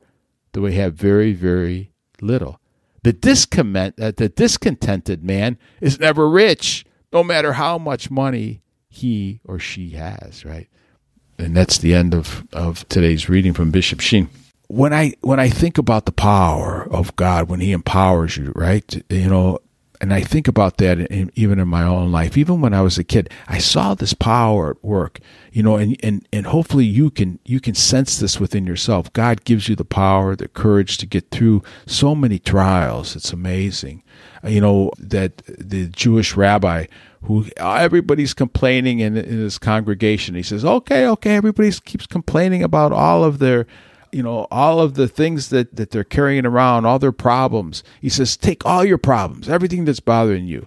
though 0.52 0.66
he 0.66 0.76
have 0.76 0.94
very, 0.94 1.32
very 1.32 1.92
little. 2.20 2.60
The, 3.02 3.12
discontent, 3.12 4.00
uh, 4.00 4.12
the 4.16 4.28
discontented 4.28 5.22
man 5.22 5.58
is 5.80 6.00
never 6.00 6.28
rich, 6.28 6.84
no 7.12 7.22
matter 7.22 7.54
how 7.54 7.78
much 7.78 8.10
money 8.10 8.62
he 8.88 9.40
or 9.44 9.58
she 9.58 9.90
has, 9.90 10.44
right? 10.44 10.68
And 11.38 11.56
that's 11.56 11.78
the 11.78 11.94
end 11.94 12.14
of, 12.14 12.46
of 12.52 12.88
today's 12.88 13.28
reading 13.28 13.52
from 13.52 13.70
Bishop 13.70 14.00
Sheen 14.00 14.28
when 14.68 14.92
I 14.92 15.14
when 15.22 15.40
I 15.40 15.48
think 15.48 15.78
about 15.78 16.04
the 16.04 16.12
power 16.12 16.86
of 16.90 17.16
God 17.16 17.48
when 17.48 17.60
He 17.60 17.72
empowers 17.72 18.36
you, 18.36 18.52
right? 18.54 19.02
You 19.10 19.28
know, 19.30 19.58
and 20.00 20.14
I 20.14 20.20
think 20.20 20.46
about 20.46 20.76
that 20.78 20.98
in, 20.98 21.30
even 21.34 21.58
in 21.58 21.66
my 21.66 21.82
own 21.82 22.12
life. 22.12 22.36
Even 22.36 22.60
when 22.60 22.72
I 22.72 22.82
was 22.82 22.98
a 22.98 23.04
kid, 23.04 23.30
I 23.48 23.58
saw 23.58 23.94
this 23.94 24.14
power 24.14 24.70
at 24.70 24.84
work. 24.84 25.18
You 25.50 25.62
know, 25.62 25.76
and, 25.76 25.96
and 26.02 26.26
and 26.32 26.46
hopefully 26.46 26.84
you 26.84 27.10
can 27.10 27.38
you 27.44 27.60
can 27.60 27.74
sense 27.74 28.18
this 28.18 28.38
within 28.38 28.66
yourself. 28.66 29.12
God 29.12 29.44
gives 29.44 29.68
you 29.68 29.74
the 29.74 29.84
power, 29.84 30.36
the 30.36 30.48
courage 30.48 30.98
to 30.98 31.06
get 31.06 31.30
through 31.30 31.62
so 31.86 32.14
many 32.14 32.38
trials. 32.38 33.16
It's 33.16 33.32
amazing. 33.32 34.04
Uh, 34.44 34.48
you 34.48 34.60
know 34.60 34.92
that 34.98 35.42
the 35.46 35.86
Jewish 35.86 36.36
rabbi 36.36 36.86
who 37.22 37.46
uh, 37.58 37.74
everybody's 37.74 38.34
complaining 38.34 39.00
in, 39.00 39.16
in 39.16 39.38
his 39.38 39.58
congregation. 39.58 40.34
He 40.34 40.42
says, 40.42 40.64
"Okay, 40.64 41.06
okay, 41.06 41.34
everybody 41.34 41.72
keeps 41.84 42.06
complaining 42.06 42.62
about 42.62 42.92
all 42.92 43.24
of 43.24 43.38
their." 43.38 43.66
You 44.12 44.22
know 44.22 44.46
all 44.50 44.80
of 44.80 44.94
the 44.94 45.08
things 45.08 45.48
that 45.50 45.76
that 45.76 45.90
they're 45.90 46.04
carrying 46.04 46.46
around 46.46 46.86
all 46.86 46.98
their 46.98 47.12
problems. 47.12 47.82
He 48.00 48.08
says 48.08 48.36
take 48.36 48.64
all 48.64 48.84
your 48.84 48.98
problems 48.98 49.48
everything 49.48 49.84
that's 49.84 50.00
bothering 50.00 50.46
you. 50.46 50.66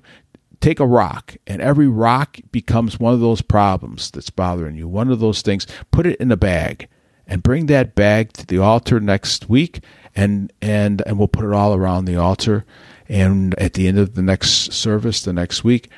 Take 0.59 0.79
a 0.79 0.85
rock 0.85 1.37
and 1.47 1.61
every 1.61 1.87
rock 1.87 2.37
becomes 2.51 2.99
one 2.99 3.13
of 3.13 3.19
those 3.19 3.41
problems 3.41 4.11
that's 4.11 4.29
bothering 4.29 4.75
you 4.75 4.87
one 4.87 5.09
of 5.09 5.19
those 5.19 5.41
things. 5.41 5.65
Put 5.91 6.05
it 6.05 6.19
in 6.19 6.31
a 6.31 6.37
bag 6.37 6.87
and 7.27 7.43
bring 7.43 7.67
that 7.67 7.95
bag 7.95 8.33
to 8.33 8.45
the 8.45 8.59
altar 8.59 8.99
next 8.99 9.49
week 9.49 9.83
and 10.15 10.51
and 10.61 11.01
and 11.05 11.17
we'll 11.17 11.27
put 11.27 11.45
it 11.45 11.53
all 11.53 11.73
around 11.73 12.05
the 12.05 12.17
altar. 12.17 12.65
And 13.09 13.57
at 13.59 13.73
the 13.73 13.87
end 13.87 13.99
of 13.99 14.15
the 14.15 14.21
next 14.21 14.71
service 14.71 15.23
the 15.23 15.33
next 15.33 15.63
week 15.63 15.89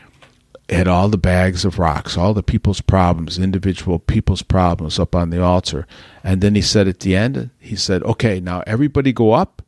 had 0.74 0.88
all 0.88 1.10
the 1.10 1.18
bags 1.18 1.66
of 1.66 1.80
rocks, 1.80 2.18
all 2.18 2.34
the 2.34 2.44
people's 2.44 2.82
problems, 2.82 3.40
individual 3.40 4.00
people's 4.00 4.44
problems 4.44 5.00
up 5.00 5.16
on 5.16 5.30
the 5.30 5.42
altar. 5.42 5.88
And 6.24 6.42
then 6.42 6.56
he 6.56 6.62
said 6.62 6.88
at 6.88 7.02
the 7.02 7.16
end, 7.16 7.50
he 7.60 7.76
said, 7.76 8.04
okay, 8.04 8.40
now 8.40 8.64
everybody 8.68 9.12
go 9.12 9.32
up 9.32 9.62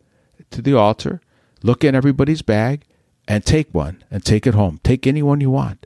to 0.52 0.62
the 0.62 0.74
altar, 0.74 1.22
look 1.64 1.84
in 1.84 1.96
everybody's 1.96 2.42
bag, 2.42 2.86
and 3.28 3.46
take 3.46 3.74
one 3.74 4.04
and 4.12 4.24
take 4.24 4.46
it 4.46 4.54
home. 4.54 4.80
Take 4.84 5.08
any 5.08 5.24
one 5.24 5.42
you 5.42 5.50
want. 5.50 5.86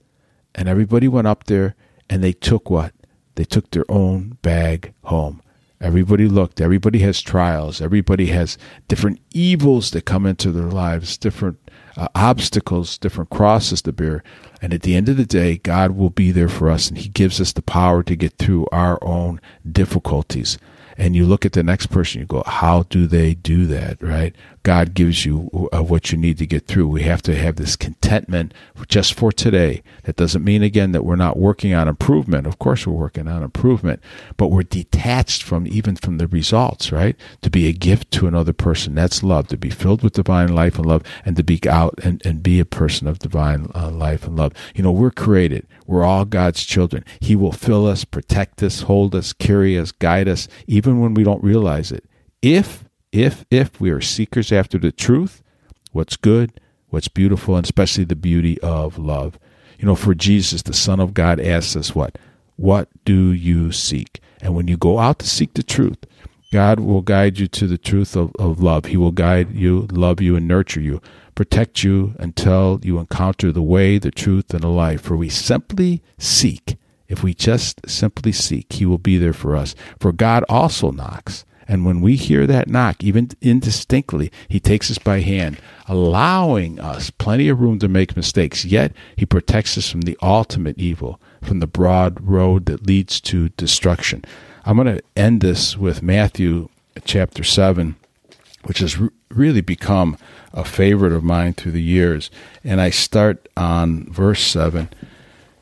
And 0.54 0.68
everybody 0.68 1.08
went 1.08 1.28
up 1.28 1.46
there 1.46 1.76
and 2.10 2.24
they 2.24 2.34
took 2.34 2.70
what? 2.70 2.94
They 3.36 3.46
took 3.46 3.72
their 3.72 3.90
own 3.90 4.38
bag 4.42 4.94
home. 5.06 5.42
Everybody 5.82 6.28
looked. 6.28 6.60
Everybody 6.60 7.00
has 7.00 7.22
trials. 7.22 7.82
Everybody 7.82 8.28
has 8.28 8.58
different 8.88 9.20
evils 9.32 9.92
that 9.92 10.06
come 10.06 10.26
into 10.26 10.52
their 10.52 10.70
lives, 10.70 11.18
different 11.18 11.58
uh, 11.96 12.10
obstacles, 12.16 12.98
different 12.98 13.30
crosses 13.30 13.82
to 13.84 13.94
bear. 13.94 14.24
And 14.62 14.74
at 14.74 14.82
the 14.82 14.96
end 14.96 15.08
of 15.08 15.18
the 15.18 15.26
day, 15.26 15.58
God 15.58 15.92
will 15.92 16.10
be 16.10 16.32
there 16.32 16.50
for 16.50 16.70
us, 16.70 16.90
and 16.90 16.98
He 16.98 17.10
gives 17.10 17.40
us 17.40 17.54
the 17.54 17.62
power 17.62 18.04
to 18.04 18.16
get 18.16 18.38
through 18.38 18.68
our 18.72 19.00
own 19.02 19.40
difficulties 19.70 20.58
and 21.00 21.16
you 21.16 21.26
look 21.26 21.46
at 21.46 21.54
the 21.54 21.64
next 21.64 21.88
person, 21.88 22.20
you 22.20 22.28
go, 22.28 22.44
how 22.46 22.84
do 22.90 23.08
they 23.08 23.34
do 23.34 23.66
that, 23.68 24.04
right? 24.04 24.36
God 24.64 24.94
gives 24.94 25.26
you 25.26 25.70
uh, 25.74 25.82
what 25.82 26.12
you 26.12 26.18
need 26.18 26.38
to 26.40 26.46
get 26.46 26.68
through. 26.68 26.88
We 26.88 27.04
have 27.04 27.22
to 27.24 27.36
have 27.36 27.56
this 27.56 27.76
contentment 27.76 28.54
just 28.88 29.14
for 29.14 29.32
today. 29.32 29.84
That 30.04 30.16
doesn't 30.16 30.44
mean, 30.44 30.64
again, 30.64 30.92
that 30.92 31.06
we're 31.06 31.16
not 31.16 31.38
working 31.38 31.74
on 31.74 31.88
improvement. 31.88 32.48
Of 32.48 32.60
course, 32.60 32.86
we're 32.86 32.94
working 32.94 33.28
on 33.28 33.44
improvement, 33.44 34.02
but 34.38 34.48
we're 34.48 34.64
detached 34.64 35.44
from 35.44 35.68
even 35.68 35.96
from 35.96 36.18
the 36.18 36.28
results, 36.28 36.92
right? 36.92 37.16
To 37.42 37.50
be 37.50 37.68
a 37.68 37.74
gift 37.74 38.12
to 38.12 38.28
another 38.28 38.54
person, 38.54 38.96
that's 38.96 39.24
love. 39.24 39.48
To 39.48 39.58
be 39.58 39.70
filled 39.70 40.04
with 40.04 40.14
divine 40.14 40.54
life 40.54 40.78
and 40.78 40.86
love, 40.86 41.04
and 41.26 41.36
to 41.36 41.44
be 41.44 41.60
out 41.70 42.00
and, 42.04 42.26
and 42.26 42.44
be 42.44 42.60
a 42.60 42.66
person 42.66 43.08
of 43.08 43.20
divine 43.20 43.72
uh, 43.74 43.90
life 43.92 44.26
and 44.26 44.36
love. 44.36 44.54
You 44.76 44.84
know, 44.84 44.92
we're 44.92 45.12
created. 45.12 45.68
We're 45.86 46.04
all 46.04 46.26
God's 46.26 46.66
children. 46.66 47.06
He 47.20 47.36
will 47.36 47.52
fill 47.52 47.88
us, 47.88 48.06
protect 48.06 48.62
us, 48.62 48.82
hold 48.82 49.16
us, 49.16 49.34
carry 49.34 49.78
us, 49.78 49.92
guide 49.92 50.28
us, 50.28 50.48
even 50.68 51.00
when 51.00 51.14
we 51.14 51.24
don't 51.24 51.44
realize 51.44 51.92
it. 51.92 52.06
If, 52.42 52.89
if, 53.12 53.46
if 53.50 53.80
we 53.80 53.90
are 53.90 54.02
seekers 54.02 54.52
after 54.52 54.78
the 54.78 54.92
truth, 54.92 55.42
what's 55.92 56.16
good, 56.18 56.60
what's 56.90 57.08
beautiful, 57.08 57.56
and 57.56 57.66
especially 57.66 58.04
the 58.04 58.16
beauty 58.16 58.60
of 58.62 58.98
love. 58.98 59.40
You 59.78 59.86
know, 59.86 59.96
for 59.96 60.14
Jesus, 60.14 60.62
the 60.62 60.74
Son 60.74 61.00
of 61.00 61.14
God 61.14 61.40
asks 61.40 61.76
us 61.76 61.96
what? 61.96 62.18
What 62.56 62.90
do 63.06 63.32
you 63.32 63.72
seek? 63.72 64.20
And 64.42 64.56
when 64.56 64.68
you 64.68 64.78
go 64.78 65.00
out 65.00 65.20
to 65.20 65.28
seek 65.28 65.54
the 65.54 65.64
truth, 65.64 66.06
God 66.52 66.80
will 66.80 67.02
guide 67.02 67.40
you 67.40 67.48
to 67.48 67.68
the 67.68 67.78
truth 67.78 68.16
of, 68.16 68.32
of 68.38 68.62
love. 68.62 68.86
He 68.86 68.98
will 68.98 69.12
guide 69.12 69.54
you, 69.54 69.88
love 69.92 70.20
you, 70.20 70.36
and 70.36 70.48
nurture 70.48 70.82
you 70.82 71.02
protect 71.40 71.86
you 71.86 72.14
until 72.20 72.82
you 72.84 73.00
encounter 73.00 73.50
the 73.50 73.62
way, 73.62 73.98
the 73.98 74.12
truth, 74.12 74.54
and 74.54 74.60
the 74.62 74.68
life. 74.68 75.00
For 75.00 75.16
we 75.16 75.30
simply 75.30 76.04
seek. 76.18 76.76
If 77.08 77.24
we 77.24 77.34
just 77.34 77.90
simply 77.90 78.34
seek, 78.34 78.74
He 78.74 78.86
will 78.86 78.98
be 78.98 79.18
there 79.18 79.32
for 79.32 79.56
us. 79.56 79.74
For 80.02 80.12
God 80.12 80.44
also 80.50 80.92
knocks. 80.92 81.46
And 81.70 81.86
when 81.86 82.02
we 82.02 82.16
hear 82.16 82.48
that 82.48 82.68
knock, 82.68 83.04
even 83.04 83.30
indistinctly, 83.42 84.32
He 84.48 84.60
takes 84.60 84.90
us 84.90 84.98
by 84.98 85.20
hand, 85.20 85.60
allowing 85.88 86.80
us 86.80 87.12
plenty 87.12 87.48
of 87.48 87.62
room 87.62 87.78
to 87.78 87.88
make 87.88 88.18
mistakes. 88.18 88.66
Yet 88.66 88.92
He 89.16 89.28
protects 89.28 89.78
us 89.78 89.88
from 89.88 90.02
the 90.02 90.18
ultimate 90.20 90.80
evil, 90.80 91.22
from 91.44 91.60
the 91.60 91.68
broad 91.68 92.20
road 92.28 92.66
that 92.66 92.88
leads 92.88 93.22
to 93.22 93.50
destruction. 93.50 94.26
I'm 94.66 94.78
going 94.78 94.98
to 94.98 95.04
end 95.16 95.42
this 95.42 95.78
with 95.78 96.02
Matthew 96.02 96.70
chapter 97.06 97.44
7, 97.44 97.96
which 98.64 98.80
has 98.80 98.98
really 99.30 99.62
become 99.62 100.18
a 100.52 100.66
favorite 100.66 101.14
of 101.14 101.24
mine 101.24 101.54
through 101.54 101.74
the 101.74 101.84
years. 101.84 102.32
And 102.64 102.82
I 102.82 102.90
start 102.90 103.48
on 103.56 104.12
verse 104.12 104.42
7 104.42 104.90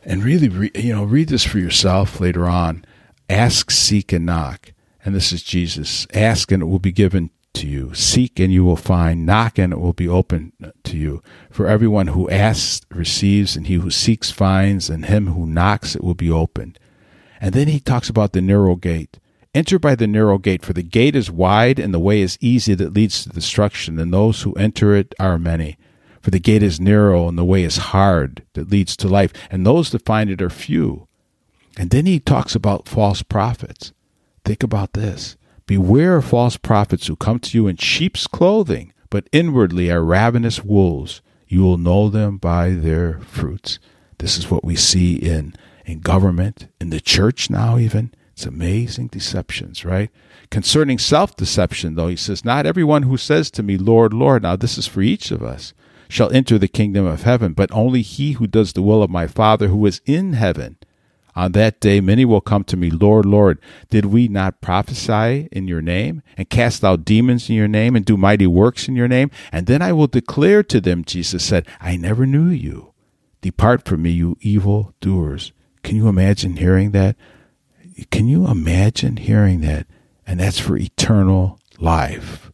and 0.06 0.24
really, 0.24 0.48
re, 0.48 0.72
you 0.74 0.96
know, 0.96 1.04
read 1.04 1.28
this 1.28 1.44
for 1.44 1.60
yourself 1.60 2.22
later 2.22 2.46
on. 2.46 2.86
Ask, 3.30 3.72
seek, 3.72 4.14
and 4.14 4.26
knock. 4.26 4.72
And 5.08 5.16
this 5.16 5.32
is 5.32 5.42
Jesus. 5.42 6.06
Ask, 6.14 6.52
and 6.52 6.62
it 6.62 6.66
will 6.66 6.80
be 6.80 6.92
given 6.92 7.30
to 7.54 7.66
you. 7.66 7.94
Seek, 7.94 8.42
and 8.42 8.52
you 8.52 8.66
will 8.66 8.76
find. 8.76 9.26
Knock, 9.26 9.58
and 9.58 9.72
it 9.72 9.80
will 9.80 9.94
be 9.94 10.10
open 10.10 10.52
to 10.84 10.98
you. 10.98 11.24
For 11.50 11.66
everyone 11.66 12.08
who 12.08 12.30
asks 12.30 12.86
receives, 12.92 13.56
and 13.56 13.68
he 13.68 13.76
who 13.76 13.90
seeks 13.90 14.32
finds, 14.32 14.90
and 14.90 15.06
him 15.06 15.28
who 15.28 15.46
knocks 15.46 15.96
it 15.96 16.04
will 16.04 16.14
be 16.14 16.30
opened. 16.30 16.78
And 17.40 17.54
then 17.54 17.70
he 17.70 17.80
talks 17.80 18.10
about 18.10 18.34
the 18.34 18.42
narrow 18.42 18.76
gate. 18.76 19.18
Enter 19.56 19.80
by 19.80 19.96
the 19.96 20.08
narrow 20.08 20.38
gate, 20.38 20.66
for 20.66 20.74
the 20.74 20.84
gate 20.84 21.16
is 21.16 21.32
wide 21.32 21.80
and 21.80 21.94
the 21.94 22.00
way 22.00 22.20
is 22.20 22.38
easy 22.42 22.74
that 22.74 22.94
leads 22.94 23.24
to 23.24 23.30
destruction, 23.30 23.98
and 24.00 24.12
those 24.12 24.42
who 24.42 24.52
enter 24.56 24.94
it 24.94 25.16
are 25.22 25.40
many. 25.40 25.78
For 26.22 26.32
the 26.32 26.40
gate 26.42 26.64
is 26.64 26.82
narrow 26.82 27.30
and 27.30 27.38
the 27.38 27.46
way 27.46 27.64
is 27.64 27.78
hard 27.78 28.44
that 28.56 28.70
leads 28.70 28.98
to 28.98 29.08
life, 29.08 29.32
and 29.50 29.66
those 29.66 29.92
that 29.92 30.06
find 30.06 30.30
it 30.30 30.42
are 30.42 30.50
few. 30.50 31.08
And 31.78 31.92
then 31.92 32.08
he 32.08 32.20
talks 32.20 32.56
about 32.56 32.90
false 32.90 33.24
prophets. 33.24 33.94
Think 34.48 34.64
about 34.64 34.94
this. 34.94 35.36
Beware 35.66 36.16
of 36.16 36.24
false 36.24 36.56
prophets 36.56 37.08
who 37.08 37.18
come 37.18 37.38
to 37.40 37.58
you 37.58 37.68
in 37.68 37.76
sheep's 37.76 38.28
clothing, 38.28 38.94
but 39.10 39.28
inwardly 39.34 39.92
are 39.92 40.02
ravenous 40.02 40.64
wolves. 40.64 41.22
You 41.50 41.64
will 41.64 41.78
know 41.78 42.08
them 42.08 42.38
by 42.38 42.70
their 42.70 43.20
fruits. 43.20 43.78
This 44.20 44.38
is 44.38 44.50
what 44.50 44.64
we 44.64 44.78
see 44.78 45.16
in, 45.18 45.54
in 45.86 46.00
government, 46.00 46.70
in 46.80 46.92
the 46.92 47.02
church 47.02 47.50
now, 47.50 47.78
even. 47.78 48.14
It's 48.32 48.46
amazing 48.46 49.08
deceptions, 49.08 49.84
right? 49.84 50.10
Concerning 50.50 50.98
self 50.98 51.36
deception, 51.36 51.96
though, 51.96 52.08
he 52.08 52.16
says, 52.16 52.46
Not 52.46 52.66
everyone 52.66 53.04
who 53.04 53.18
says 53.18 53.52
to 53.52 53.64
me, 53.64 53.78
Lord, 53.78 54.14
Lord, 54.14 54.44
now 54.44 54.56
this 54.56 54.78
is 54.78 54.88
for 54.88 55.02
each 55.02 55.30
of 55.30 55.44
us, 55.44 55.74
shall 56.08 56.32
enter 56.32 56.58
the 56.58 56.70
kingdom 56.70 57.06
of 57.06 57.24
heaven, 57.24 57.52
but 57.52 57.70
only 57.74 58.02
he 58.02 58.32
who 58.32 58.48
does 58.48 58.72
the 58.72 58.82
will 58.82 59.04
of 59.04 59.10
my 59.10 59.28
Father 59.28 59.68
who 59.68 59.86
is 59.86 60.00
in 60.06 60.32
heaven. 60.32 60.78
On 61.38 61.52
that 61.52 61.80
day, 61.80 62.02
many 62.02 62.26
will 62.26 62.42
come 62.42 62.64
to 62.64 62.76
me, 62.76 62.90
Lord, 62.90 63.24
Lord, 63.24 63.60
did 63.92 64.06
we 64.06 64.28
not 64.28 64.60
prophesy 64.60 65.48
in 65.52 65.68
your 65.68 65.84
name, 65.84 66.24
and 66.36 66.50
cast 66.50 66.84
out 66.84 67.06
demons 67.06 67.48
in 67.48 67.56
your 67.56 67.68
name, 67.68 67.96
and 67.96 68.04
do 68.04 68.18
mighty 68.18 68.48
works 68.48 68.88
in 68.88 68.96
your 68.96 69.08
name? 69.08 69.30
And 69.52 69.68
then 69.68 69.84
I 69.84 69.94
will 69.94 70.08
declare 70.08 70.64
to 70.64 70.82
them, 70.82 71.06
Jesus 71.06 71.44
said, 71.44 71.68
I 71.80 71.96
never 71.96 72.26
knew 72.26 72.48
you. 72.48 72.92
Depart 73.42 73.86
from 73.86 74.02
me, 74.02 74.10
you 74.10 74.36
evil 74.42 74.96
doers. 75.00 75.52
Can 75.84 75.96
you 75.96 76.08
imagine 76.08 76.58
hearing 76.58 76.90
that? 76.94 77.16
Can 78.10 78.28
you 78.28 78.48
imagine 78.48 79.18
hearing 79.18 79.62
that? 79.62 79.86
And 80.26 80.40
that's 80.40 80.60
for 80.60 80.76
eternal 80.76 81.60
life. 81.78 82.52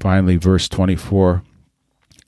Finally, 0.00 0.38
verse 0.38 0.66
24 0.66 1.42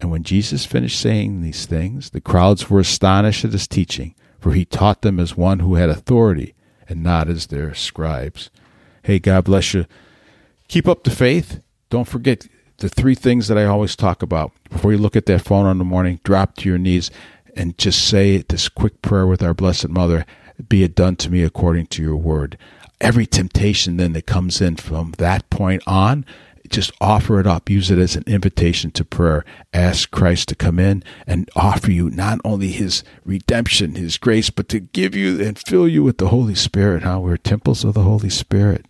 And 0.00 0.10
when 0.10 0.22
Jesus 0.22 0.66
finished 0.66 1.00
saying 1.00 1.40
these 1.40 1.66
things, 1.66 2.10
the 2.10 2.20
crowds 2.20 2.68
were 2.68 2.80
astonished 2.80 3.44
at 3.44 3.52
his 3.52 3.66
teaching, 3.66 4.14
for 4.38 4.52
he 4.52 4.64
taught 4.64 5.02
them 5.02 5.18
as 5.18 5.36
one 5.36 5.60
who 5.60 5.76
had 5.76 5.88
authority 5.88 6.54
and 6.88 7.02
not 7.02 7.28
as 7.28 7.46
their 7.46 7.74
scribes. 7.74 8.50
Hey, 9.02 9.18
God 9.18 9.44
bless 9.44 9.72
you. 9.72 9.86
Keep 10.68 10.88
up 10.88 11.04
the 11.04 11.10
faith. 11.10 11.60
Don't 11.90 12.08
forget 12.08 12.46
the 12.78 12.88
three 12.88 13.14
things 13.14 13.48
that 13.48 13.56
I 13.56 13.64
always 13.64 13.96
talk 13.96 14.22
about. 14.22 14.52
Before 14.68 14.92
you 14.92 14.98
look 14.98 15.16
at 15.16 15.26
that 15.26 15.42
phone 15.42 15.66
in 15.66 15.78
the 15.78 15.84
morning, 15.84 16.20
drop 16.24 16.56
to 16.56 16.68
your 16.68 16.78
knees 16.78 17.10
and 17.56 17.78
just 17.78 18.06
say 18.06 18.38
this 18.38 18.68
quick 18.68 19.00
prayer 19.02 19.26
with 19.26 19.42
our 19.42 19.54
Blessed 19.54 19.88
Mother 19.88 20.26
Be 20.68 20.82
it 20.82 20.94
done 20.94 21.16
to 21.16 21.30
me 21.30 21.42
according 21.42 21.86
to 21.86 22.02
your 22.02 22.16
word. 22.16 22.58
Every 23.00 23.26
temptation 23.26 23.96
then 23.96 24.12
that 24.12 24.26
comes 24.26 24.60
in 24.60 24.76
from 24.76 25.14
that 25.18 25.48
point 25.50 25.82
on, 25.86 26.24
just 26.70 26.92
offer 27.00 27.40
it 27.40 27.46
up. 27.46 27.70
Use 27.70 27.90
it 27.90 27.98
as 27.98 28.16
an 28.16 28.24
invitation 28.26 28.90
to 28.92 29.04
prayer. 29.04 29.44
Ask 29.72 30.10
Christ 30.10 30.48
to 30.48 30.54
come 30.54 30.78
in 30.78 31.02
and 31.26 31.48
offer 31.56 31.90
you 31.90 32.10
not 32.10 32.40
only 32.44 32.68
his 32.68 33.02
redemption, 33.24 33.94
his 33.94 34.18
grace, 34.18 34.50
but 34.50 34.68
to 34.70 34.80
give 34.80 35.14
you 35.14 35.40
and 35.42 35.58
fill 35.58 35.88
you 35.88 36.02
with 36.02 36.18
the 36.18 36.28
Holy 36.28 36.54
Spirit. 36.54 37.02
How 37.02 37.14
huh? 37.14 37.20
we're 37.20 37.36
temples 37.36 37.84
of 37.84 37.94
the 37.94 38.02
Holy 38.02 38.30
Spirit. 38.30 38.86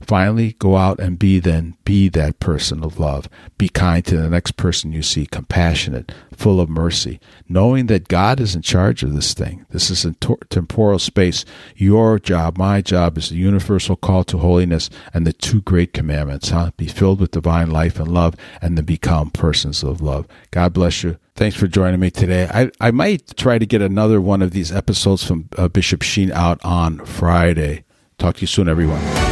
Finally, 0.00 0.52
go 0.58 0.76
out 0.76 1.00
and 1.00 1.18
be 1.18 1.38
then, 1.38 1.74
be 1.84 2.08
that 2.10 2.38
person 2.38 2.84
of 2.84 2.98
love. 2.98 3.28
Be 3.56 3.68
kind 3.68 4.04
to 4.04 4.16
the 4.16 4.28
next 4.28 4.56
person 4.56 4.92
you 4.92 5.02
see, 5.02 5.26
compassionate, 5.26 6.12
full 6.32 6.60
of 6.60 6.68
mercy, 6.68 7.18
knowing 7.48 7.86
that 7.86 8.08
God 8.08 8.38
is 8.38 8.54
in 8.54 8.62
charge 8.62 9.02
of 9.02 9.14
this 9.14 9.32
thing. 9.32 9.64
This 9.70 9.90
is 9.90 10.04
in 10.04 10.14
temporal 10.50 10.98
space. 10.98 11.44
Your 11.76 12.18
job, 12.18 12.58
my 12.58 12.82
job, 12.82 13.16
is 13.16 13.30
the 13.30 13.36
universal 13.36 13.96
call 13.96 14.22
to 14.24 14.38
holiness 14.38 14.90
and 15.14 15.26
the 15.26 15.32
two 15.32 15.62
great 15.62 15.92
commandments, 15.92 16.50
huh? 16.50 16.72
Be 16.76 16.86
filled 16.86 17.20
with 17.20 17.30
divine 17.30 17.70
life 17.70 17.98
and 17.98 18.08
love, 18.08 18.34
and 18.60 18.76
then 18.76 18.84
become 18.84 19.30
persons 19.30 19.82
of 19.82 20.02
love. 20.02 20.26
God 20.50 20.74
bless 20.74 21.02
you. 21.02 21.16
Thanks 21.34 21.56
for 21.56 21.66
joining 21.66 22.00
me 22.00 22.10
today. 22.10 22.48
I, 22.52 22.70
I 22.80 22.90
might 22.90 23.36
try 23.36 23.58
to 23.58 23.66
get 23.66 23.82
another 23.82 24.20
one 24.20 24.40
of 24.42 24.52
these 24.52 24.72
episodes 24.72 25.24
from 25.24 25.48
uh, 25.56 25.68
Bishop 25.68 26.02
Sheen 26.02 26.32
out 26.32 26.62
on 26.64 27.04
Friday. 27.04 27.84
Talk 28.18 28.36
to 28.36 28.40
you 28.42 28.46
soon, 28.46 28.68
everyone. 28.68 29.25